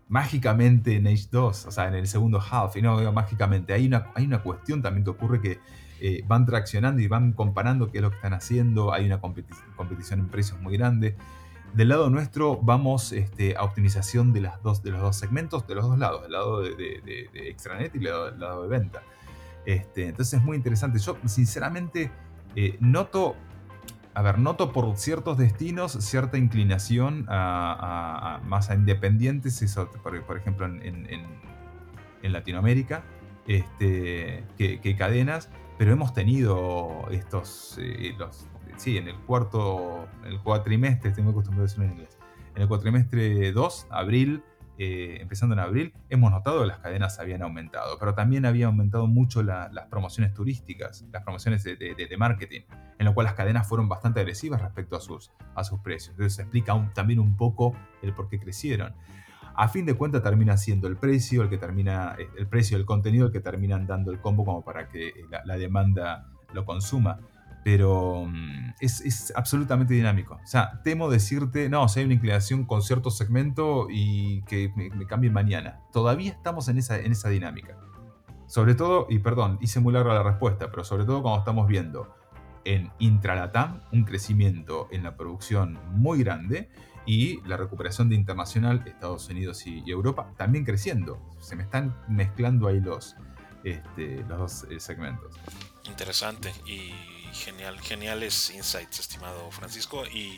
mágicamente 0.08 0.98
en 0.98 1.06
H2, 1.06 1.66
o 1.66 1.72
sea, 1.72 1.88
en 1.88 1.96
el 1.96 2.08
segundo 2.08 2.40
half, 2.40 2.78
y 2.78 2.84
no 2.84 3.00
digo 3.00 3.12
mágicamente, 3.12 3.74
hay 3.74 3.88
una, 3.88 4.12
hay 4.14 4.26
una 4.26 4.44
cuestión 4.44 4.84
también 4.84 5.04
que 5.04 5.10
ocurre 5.10 5.42
que 5.42 5.60
eh, 6.00 6.24
van 6.28 6.46
traccionando 6.46 7.02
y 7.02 7.08
van 7.08 7.34
comparando 7.34 7.92
qué 7.92 7.98
es 7.98 8.02
lo 8.04 8.10
que 8.10 8.18
están 8.18 8.34
haciendo, 8.34 8.94
hay 8.94 9.06
una 9.06 9.20
competi- 9.20 9.46
competición 9.76 10.20
en 10.20 10.28
precios 10.28 10.60
muy 10.62 10.78
grande. 10.78 11.16
Del 11.74 11.90
lado 11.90 12.10
nuestro 12.10 12.58
vamos 12.58 13.12
este, 13.12 13.56
a 13.58 13.64
optimización 13.64 14.32
de, 14.32 14.42
las 14.42 14.62
dos, 14.64 14.84
de 14.84 14.92
los 14.92 15.02
dos 15.02 15.16
segmentos, 15.16 15.68
de 15.68 15.76
los 15.76 15.88
dos 15.88 15.98
lados, 15.98 16.24
del 16.24 16.32
lado 16.32 16.62
de, 16.62 17.30
extranet 17.34 17.94
y 17.96 18.00
del 18.00 18.40
lado, 18.40 18.64
de 18.64 18.68
venta. 18.70 19.04
Este, 19.66 20.08
entonces 20.08 20.40
es 20.40 20.46
muy 20.46 20.56
interesante. 20.56 21.00
Yo 21.00 21.18
sinceramente 21.26 22.10
eh, 22.56 22.78
noto, 22.80 23.36
a 24.14 24.22
ver, 24.22 24.40
noto 24.40 24.72
por 24.72 24.96
ciertos 24.98 25.38
destinos 25.38 25.92
cierta 25.94 26.38
inclinación 26.38 27.26
a, 27.28 28.40
más 28.46 28.70
a 28.70 28.76
independientes, 28.76 29.76
por, 30.02 30.38
ejemplo 30.38 30.66
en 30.68 32.34
Latinoamérica, 32.34 33.04
este, 33.48 34.44
que, 34.58 34.80
que 34.82 34.96
cadenas, 34.96 35.50
pero 35.78 35.92
hemos 35.94 36.14
tenido 36.14 37.08
estos, 37.12 37.78
eh, 37.80 38.16
sí, 38.78 38.98
en 38.98 39.08
el 39.08 39.16
cuarto, 39.22 40.08
en 40.24 40.34
el 40.34 40.40
cuatrimestre, 40.42 41.10
estoy 41.10 41.24
muy 41.24 41.32
acostumbrado 41.32 41.64
a 41.64 41.68
decirlo 41.68 41.86
en 41.86 41.92
inglés, 41.92 42.18
en 42.56 42.62
el 42.62 42.68
cuatrimestre 42.68 43.52
2, 43.52 43.88
abril, 43.92 44.44
eh, 44.80 45.18
empezando 45.22 45.54
en 45.54 45.60
abril, 45.60 45.94
hemos 46.10 46.30
notado 46.32 46.62
que 46.62 46.68
las 46.68 46.80
cadenas 46.80 47.18
habían 47.20 47.42
aumentado, 47.42 47.98
pero 48.00 48.14
también 48.14 48.46
había 48.46 48.68
aumentado 48.68 49.08
mucho 49.08 49.42
la- 49.42 49.70
las 49.74 49.88
promociones 49.88 50.34
turísticas, 50.36 51.04
las 51.12 51.24
promociones 51.24 51.64
de, 51.64 52.16
marketing, 52.18 52.62
en 53.00 53.06
lo 53.06 53.14
cual 53.16 53.26
las 53.26 53.34
cadenas 53.34 53.68
fueron 53.68 53.90
bastante 53.90 54.20
agresivas 54.20 54.62
respecto 54.62 54.96
a 54.96 55.00
sus, 55.00 55.32
a 55.56 55.64
sus 55.64 55.80
precios. 55.80 56.12
Entonces 56.12 56.36
se 56.36 56.42
explica 56.44 56.92
también 56.94 57.20
un 57.20 57.36
poco 57.36 57.76
el 58.04 58.14
por 58.14 58.30
qué 58.30 58.40
crecieron. 58.40 58.94
A 59.58 59.68
fin 59.70 59.86
de 59.88 59.96
cuentas 59.96 60.22
termina 60.22 60.56
siendo 60.56 60.88
el 60.88 60.98
precio, 60.98 61.42
el 61.42 61.50
que 61.50 61.58
termina, 61.58 62.16
eh, 62.20 62.30
el 62.38 62.48
precio 62.48 62.78
del 62.78 62.86
contenido, 62.86 63.26
el 63.26 63.32
que 63.32 63.40
terminan 63.40 63.88
dando 63.88 64.12
el 64.12 64.22
combo 64.22 64.46
como 64.46 64.64
para 64.64 64.88
que 64.88 65.14
la, 65.32 65.44
la 65.46 65.58
demanda 65.58 66.30
lo 66.54 66.64
consuma. 66.64 67.20
Pero 67.64 68.26
mm, 68.28 68.76
es, 68.80 69.02
es 69.02 69.34
absolutamente 69.36 69.96
dinámico. 69.96 70.36
O 70.36 70.48
sea, 70.48 70.80
temo 70.84 71.10
decirte, 71.10 71.70
no, 71.70 71.90
si 71.90 72.00
hay 72.00 72.06
una 72.06 72.14
inclinación 72.14 72.66
con 72.66 72.84
cierto 72.84 73.10
segmento 73.10 73.88
y 73.90 74.44
que 74.44 74.72
me, 74.76 74.92
me 74.92 75.08
cambie 75.08 75.32
mañana. 75.32 75.82
Todavía 75.92 76.32
estamos 76.32 76.70
en 76.70 76.78
esa, 76.78 77.00
en 77.00 77.12
esa 77.12 77.30
dinámica. 77.30 77.76
Sobre 78.46 78.76
todo, 78.76 79.08
y 79.10 79.20
perdón, 79.20 79.58
hice 79.60 79.80
muy 79.80 79.92
larga 79.92 80.14
la 80.14 80.24
respuesta, 80.24 80.70
pero 80.70 80.84
sobre 80.84 81.04
todo 81.04 81.24
cuando 81.24 81.40
estamos 81.40 81.68
viendo 81.68 82.16
en 82.64 82.92
Intralatam 83.00 83.82
un 83.92 84.04
crecimiento 84.04 84.88
en 84.92 85.04
la 85.04 85.18
producción 85.18 85.80
muy 85.94 86.24
grande 86.24 86.70
y 87.08 87.42
la 87.44 87.56
recuperación 87.56 88.10
de 88.10 88.16
internacional, 88.16 88.84
Estados 88.86 89.30
Unidos 89.30 89.66
y, 89.66 89.90
Europa, 89.90 90.34
también 90.38 90.66
creciendo. 90.66 91.20
Se 91.40 91.56
me 91.56 91.64
están 91.64 91.98
mezclando 92.10 92.68
ahí 92.68 92.82
los, 92.82 93.16
este, 93.64 94.18
los 94.28 94.38
dos 94.38 94.68
eh, 94.70 94.80
segmentos. 94.82 95.34
Interesante 95.86 96.54
y 96.66 96.92
genial, 97.34 97.80
geniales 97.80 98.52
insights, 98.54 99.00
estimado 99.00 99.50
Francisco, 99.52 100.06
y 100.06 100.38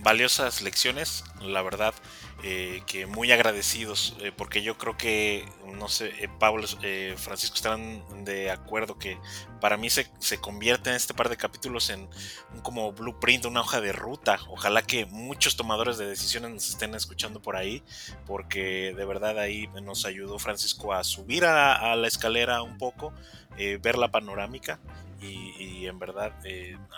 valiosas 0.00 0.62
lecciones, 0.62 1.24
la 1.40 1.62
verdad, 1.62 1.94
eh, 2.42 2.82
que 2.86 3.06
muy 3.06 3.32
agradecidos, 3.32 4.16
eh, 4.20 4.30
porque 4.36 4.62
yo 4.62 4.76
creo 4.76 4.98
que, 4.98 5.48
no 5.66 5.88
sé, 5.88 6.12
eh, 6.22 6.28
Pablo, 6.38 6.66
eh, 6.82 7.14
Francisco 7.16 7.56
estarán 7.56 8.02
de 8.24 8.50
acuerdo 8.50 8.98
que 8.98 9.18
para 9.62 9.78
mí 9.78 9.88
se, 9.88 10.10
se 10.18 10.38
convierte 10.38 10.90
en 10.90 10.96
este 10.96 11.14
par 11.14 11.30
de 11.30 11.38
capítulos 11.38 11.88
en 11.88 12.06
un 12.52 12.60
como 12.60 12.92
blueprint, 12.92 13.46
una 13.46 13.62
hoja 13.62 13.80
de 13.80 13.92
ruta. 13.92 14.38
Ojalá 14.50 14.82
que 14.82 15.06
muchos 15.06 15.56
tomadores 15.56 15.96
de 15.96 16.06
decisiones 16.06 16.50
nos 16.50 16.68
estén 16.68 16.94
escuchando 16.94 17.40
por 17.40 17.56
ahí, 17.56 17.82
porque 18.26 18.92
de 18.94 19.04
verdad 19.06 19.38
ahí 19.38 19.68
nos 19.82 20.04
ayudó 20.04 20.38
Francisco 20.38 20.92
a 20.92 21.02
subir 21.02 21.46
a, 21.46 21.96
la 21.96 22.08
escalera 22.08 22.62
un 22.62 22.76
poco, 22.76 23.14
ver 23.56 23.96
la 23.96 24.10
panorámica 24.10 24.80
y, 25.20 25.86
en 25.86 25.98
verdad 25.98 26.34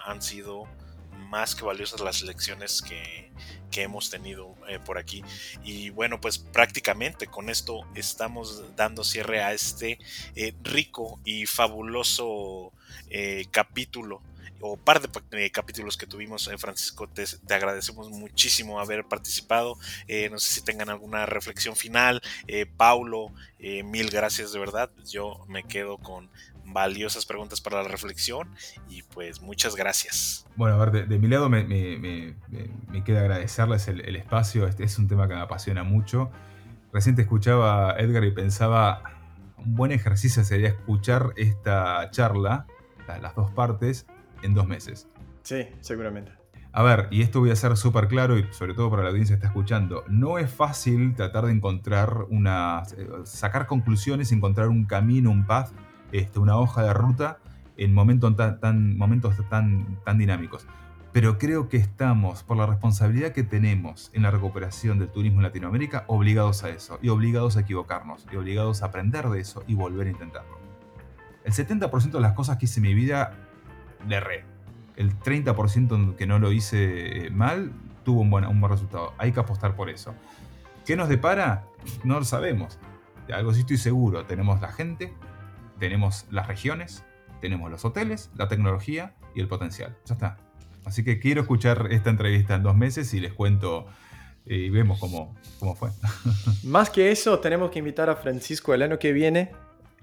han 0.07 0.23
sido 0.23 0.67
más 1.29 1.55
que 1.55 1.65
valiosas 1.65 2.01
las 2.01 2.23
lecciones 2.23 2.83
que, 2.83 3.31
que 3.71 3.83
hemos 3.83 4.11
tenido 4.11 4.55
eh, 4.69 4.79
por 4.79 4.99
aquí. 4.99 5.23
Y 5.65 5.91
bueno, 5.91 6.21
pues 6.21 6.39
prácticamente 6.39 7.27
con 7.27 7.51
esto 7.51 7.81
estamos 7.95 8.75
dando 8.77 9.05
cierre 9.05 9.43
a 9.43 9.53
este 9.53 9.99
eh, 10.35 10.55
rico 10.63 11.21
y 11.25 11.47
fabuloso 11.47 12.73
eh, 13.11 13.45
capítulo 13.51 14.23
o 14.61 14.79
par 14.79 15.03
de 15.03 15.51
capítulos 15.51 15.99
que 15.99 16.07
tuvimos, 16.07 16.51
Francisco, 16.57 17.07
te, 17.07 17.27
te 17.27 17.55
agradecemos 17.55 18.09
muchísimo 18.09 18.81
haber 18.81 19.05
participado. 19.05 19.77
No 20.31 20.39
sé 20.39 20.55
si 20.55 20.63
tengan 20.63 20.89
alguna 20.89 21.27
reflexión 21.27 21.77
final. 21.77 22.23
Paulo, 22.79 23.35
mil 23.59 24.09
gracias 24.09 24.55
de 24.55 24.59
verdad. 24.59 24.91
Yo 25.05 25.45
me 25.47 25.63
quedo 25.63 25.99
con 25.99 26.31
valiosas 26.67 27.25
preguntas 27.27 27.61
para 27.61 27.83
la 27.83 27.89
reflexión 27.89 28.49
y 28.89 29.03
pues 29.03 29.41
muchas 29.41 29.77
gracias. 29.77 30.47
Bueno, 30.57 30.77
a 30.77 30.79
ver, 30.79 30.91
de, 30.91 31.07
de 31.07 31.19
mi 31.19 31.29
lado 31.29 31.49
me, 31.49 31.65
me- 31.65 31.97
me- 31.99 32.35
me- 32.49 32.71
me 32.89 33.05
queda 33.05 33.21
agradecerles 33.21 33.89
el, 33.89 34.01
el 34.03 34.17
espacio. 34.17 34.67
Este 34.67 34.85
es 34.85 34.99
un 34.99 35.09
tema 35.09 35.29
que 35.29 35.35
me 35.35 35.41
apasiona 35.41 35.83
mucho. 35.85 36.31
Recién 36.93 37.15
te 37.15 37.23
escuchaba, 37.23 37.95
Edgar, 37.99 38.25
y 38.25 38.31
pensaba, 38.31 39.03
un 39.59 39.75
buen 39.75 39.93
ejercicio 39.93 40.45
sería 40.45 40.69
escuchar 40.69 41.33
esta 41.37 42.11
charla, 42.11 42.67
la- 43.07 43.19
las 43.19 43.35
dos 43.35 43.51
partes, 43.51 44.07
en 44.43 44.55
dos 44.55 44.67
meses. 44.67 45.09
Sí, 45.43 45.67
seguramente. 45.81 46.33
A 46.73 46.83
ver, 46.83 47.09
y 47.11 47.23
esto 47.23 47.41
voy 47.41 47.51
a 47.51 47.57
ser 47.57 47.75
súper 47.79 48.07
claro 48.07 48.39
y 48.39 48.53
sobre 48.53 48.75
todo 48.75 48.91
para 48.91 49.03
la 49.03 49.09
audiencia 49.09 49.35
que 49.37 49.39
está 49.39 49.47
escuchando, 49.49 50.05
no 50.09 50.37
es 50.37 50.51
fácil 50.51 51.15
tratar 51.15 51.47
de 51.47 51.53
encontrar 51.53 52.25
una, 52.29 52.83
eh, 52.99 53.09
sacar 53.25 53.67
conclusiones, 53.67 54.31
encontrar 54.31 54.69
un 54.69 54.85
camino, 54.85 55.31
un 55.31 55.47
path, 55.47 55.71
este, 56.13 56.39
una 56.39 56.57
hoja 56.57 56.83
de 56.83 56.93
ruta 56.95 57.39
en 57.77 57.93
momentos 57.95 58.35
tan, 58.37 58.59
tan- 58.61 58.97
momentos 58.97 59.35
tan, 59.51 59.99
tan 60.05 60.19
dinámicos. 60.19 60.67
pero 61.13 61.39
creo 61.39 61.69
que 61.69 61.77
estamos, 61.79 62.43
por 62.43 62.57
la 62.59 62.67
responsabilidad 62.67 63.33
que 63.33 63.43
tenemos 63.43 64.11
en 64.13 64.23
la 64.23 64.31
recuperación 64.31 64.99
del 64.99 65.09
turismo 65.09 65.39
en 65.39 65.45
Latinoamérica, 65.45 66.05
obligados 66.09 66.63
a 66.65 66.69
eso, 66.69 66.99
y 67.03 67.09
obligados 67.09 67.57
a 67.57 67.61
equivocarnos, 67.61 68.27
y 68.33 68.37
obligados 68.37 68.83
a 68.83 68.87
aprender 68.87 69.27
de 69.31 69.41
eso 69.41 69.63
y 69.67 69.75
volver 69.75 70.09
a 70.09 70.11
intentarlo. 70.11 70.59
El 71.45 71.53
70% 71.53 72.11
de 72.11 72.21
las 72.21 72.33
cosas 72.35 72.57
que 72.59 72.67
hice 72.67 72.81
en 72.81 72.83
mi 72.85 72.95
vida 72.95 73.33
le 74.09 74.17
erré. 74.17 74.45
El 74.97 75.19
30% 75.19 76.17
que 76.17 76.27
no 76.27 76.39
lo 76.39 76.53
hice 76.53 77.27
eh, 77.27 77.31
mal 77.31 77.73
tuvo 78.05 78.21
un 78.23 78.31
buen, 78.31 78.45
un 78.47 78.61
buen 78.61 78.73
resultado. 78.73 79.13
Hay 79.19 79.33
que 79.33 79.41
apostar 79.41 79.75
por 79.75 79.89
eso. 79.91 80.15
¿Qué 80.85 80.97
nos 80.97 81.09
depara? 81.09 81.65
No 82.05 82.19
lo 82.19 82.25
sabemos. 82.25 82.79
De 83.27 83.35
algo 83.35 83.53
sí 83.55 83.61
estoy 83.61 83.77
seguro. 83.79 84.25
Tenemos 84.27 84.61
la 84.61 84.69
gente, 84.73 85.13
tenemos 85.79 86.27
las 86.31 86.47
regiones, 86.47 87.05
tenemos 87.41 87.71
los 87.71 87.85
hoteles, 87.85 88.31
la 88.37 88.49
tecnología 88.49 89.15
y 89.35 89.41
el 89.41 89.49
potencial. 89.49 89.97
Ya 90.05 90.15
está. 90.15 90.37
Así 90.85 91.05
que 91.05 91.19
quiero 91.19 91.43
escuchar 91.43 91.89
esta 91.91 92.11
entrevista 92.11 92.55
en 92.55 92.63
dos 92.63 92.77
meses 92.77 93.13
y 93.13 93.21
les 93.21 93.33
cuento 93.33 93.87
eh, 94.47 94.57
y 94.57 94.71
vemos 94.71 95.01
cómo, 95.01 95.35
cómo 95.59 95.75
fue. 95.75 95.91
Más 96.65 96.91
que 96.91 97.11
eso, 97.11 97.41
tenemos 97.41 97.71
que 97.71 97.81
invitar 97.81 98.09
a 98.09 98.17
Francisco 98.17 98.73
el 98.73 98.83
año 98.83 98.99
que 98.99 99.13
viene 99.13 99.51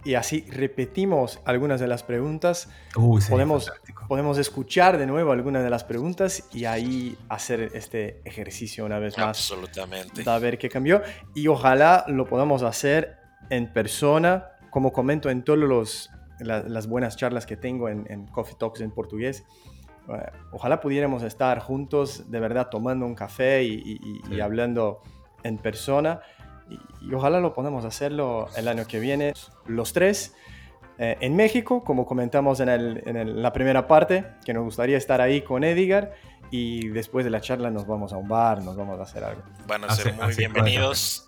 y 0.05 0.15
así 0.15 0.45
repetimos 0.49 1.39
algunas 1.45 1.79
de 1.79 1.87
las 1.87 2.03
preguntas. 2.03 2.69
podemos, 2.93 3.71
podemos 4.07 4.37
escuchar 4.37 4.97
de 4.97 5.07
nuevo 5.07 5.31
algunas 5.31 5.63
de 5.63 5.69
las 5.69 5.85
preguntas 5.85 6.49
y 6.53 6.65
ahí 6.65 7.17
hacer 7.29 7.71
este 7.73 8.21
ejercicio 8.25 8.85
una 8.85 8.99
vez 8.99 9.17
más. 9.17 9.27
Absolutamente. 9.27 10.23
A 10.29 10.39
ver 10.39 10.57
qué 10.57 10.69
cambió. 10.69 11.01
Y 11.33 11.47
ojalá 11.47 12.03
lo 12.07 12.27
podamos 12.27 12.63
hacer 12.63 13.17
en 13.49 13.71
persona, 13.71 14.49
como 14.73 14.91
comento 14.91 15.29
en 15.29 15.43
todas 15.43 16.09
las 16.39 16.87
buenas 16.87 17.15
charlas 17.15 17.45
que 17.45 17.55
tengo 17.55 17.87
en, 17.87 18.05
en 18.09 18.25
Coffee 18.25 18.55
Talks 18.57 18.81
en 18.81 18.91
portugués 18.91 19.45
eh, 20.09 20.31
ojalá 20.51 20.81
pudiéramos 20.81 21.23
estar 21.23 21.59
juntos, 21.59 22.29
de 22.29 22.39
verdad, 22.39 22.69
tomando 22.69 23.05
un 23.05 23.15
café 23.15 23.63
y, 23.63 24.41
hablando 24.41 25.01
en 25.43 25.57
persona. 25.57 26.21
Y, 27.01 27.13
ojalá 27.13 27.39
lo 27.39 27.53
podamos 27.53 27.85
hacerlo 27.85 28.47
el 28.57 28.67
año 28.67 28.85
que 28.85 28.99
viene, 28.99 29.33
los 29.65 29.93
tres. 29.93 30.35
Eh, 30.97 31.17
en 31.21 31.35
México, 31.35 31.83
como 31.83 32.05
comentamos 32.05 32.59
en, 32.59 33.41
la 33.41 33.53
primera 33.53 33.87
parte, 33.87 34.25
que 34.45 34.53
nos 34.53 34.63
gustaría 34.63 34.97
estar 34.97 35.21
ahí 35.21 35.41
con 35.41 35.63
Edgar. 35.63 36.13
Y 36.51 36.89
después 36.89 37.25
de 37.25 37.31
la 37.31 37.41
charla 37.41 37.71
nos 37.71 37.87
vamos 37.87 38.13
a 38.13 38.17
un 38.17 38.27
bar, 38.27 38.61
nos 38.61 38.75
vamos 38.75 38.99
a 38.99 39.03
hacer 39.03 39.23
algo. 39.23 39.41
Van 39.65 39.83
a 39.85 39.89
ser 39.89 40.13
muy 40.13 40.35
bienvenidos. 40.35 41.27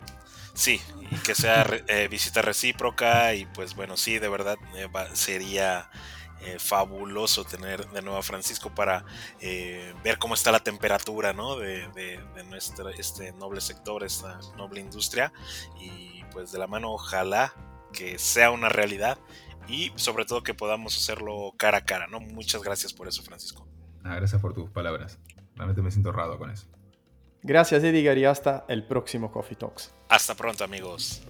Sí, 0.55 0.81
y 1.11 1.15
que 1.17 1.35
sea 1.35 1.67
eh, 1.87 2.07
visita 2.07 2.41
recíproca 2.41 3.35
y 3.35 3.45
pues 3.45 3.75
bueno, 3.75 3.97
sí, 3.97 4.19
de 4.19 4.29
verdad 4.29 4.57
sería 5.13 5.89
eh, 6.41 6.57
fabuloso 6.59 7.43
tener 7.43 7.89
de 7.89 8.01
nuevo 8.01 8.17
a 8.17 8.23
Francisco 8.23 8.73
para 8.73 9.03
eh, 9.39 9.93
ver 10.03 10.17
cómo 10.17 10.33
está 10.33 10.51
la 10.51 10.59
temperatura 10.59 11.33
¿no? 11.33 11.57
de, 11.57 12.19
nuestro 12.49 12.89
este 12.89 13.31
noble 13.33 13.61
sector, 13.61 14.03
esta 14.03 14.39
noble 14.55 14.79
industria. 14.79 15.33
Y 15.79 16.23
pues 16.31 16.51
de 16.51 16.59
la 16.59 16.67
mano, 16.67 16.91
ojalá 16.91 17.53
que 17.91 18.19
sea 18.19 18.51
una 18.51 18.69
realidad 18.69 19.17
y 19.67 19.91
sobre 19.95 20.25
todo 20.25 20.43
que 20.43 20.53
podamos 20.53 20.95
hacerlo 20.95 21.53
cara 21.57 21.79
a 21.79 21.85
cara. 21.85 22.07
¿no? 22.07 22.19
Muchas 22.19 22.61
gracias 22.61 22.93
por 22.93 23.07
eso, 23.07 23.23
Francisco. 23.23 23.67
Ah, 24.03 24.15
gracias 24.15 24.41
por 24.41 24.53
tus 24.53 24.69
palabras. 24.69 25.19
Realmente 25.55 25.81
me 25.81 25.89
siento 25.89 26.09
honrado 26.09 26.37
con 26.37 26.51
eso. 26.51 26.67
Gracias, 27.45 27.83
Edgar, 27.83 28.17
y 28.17 28.25
hasta 28.25 28.65
el 28.67 28.83
próximo 28.83 29.31
Coffee 29.31 29.55
Talks. 29.55 29.93
Hasta 30.09 30.33
pronto, 30.33 30.63
amigos. 30.63 31.21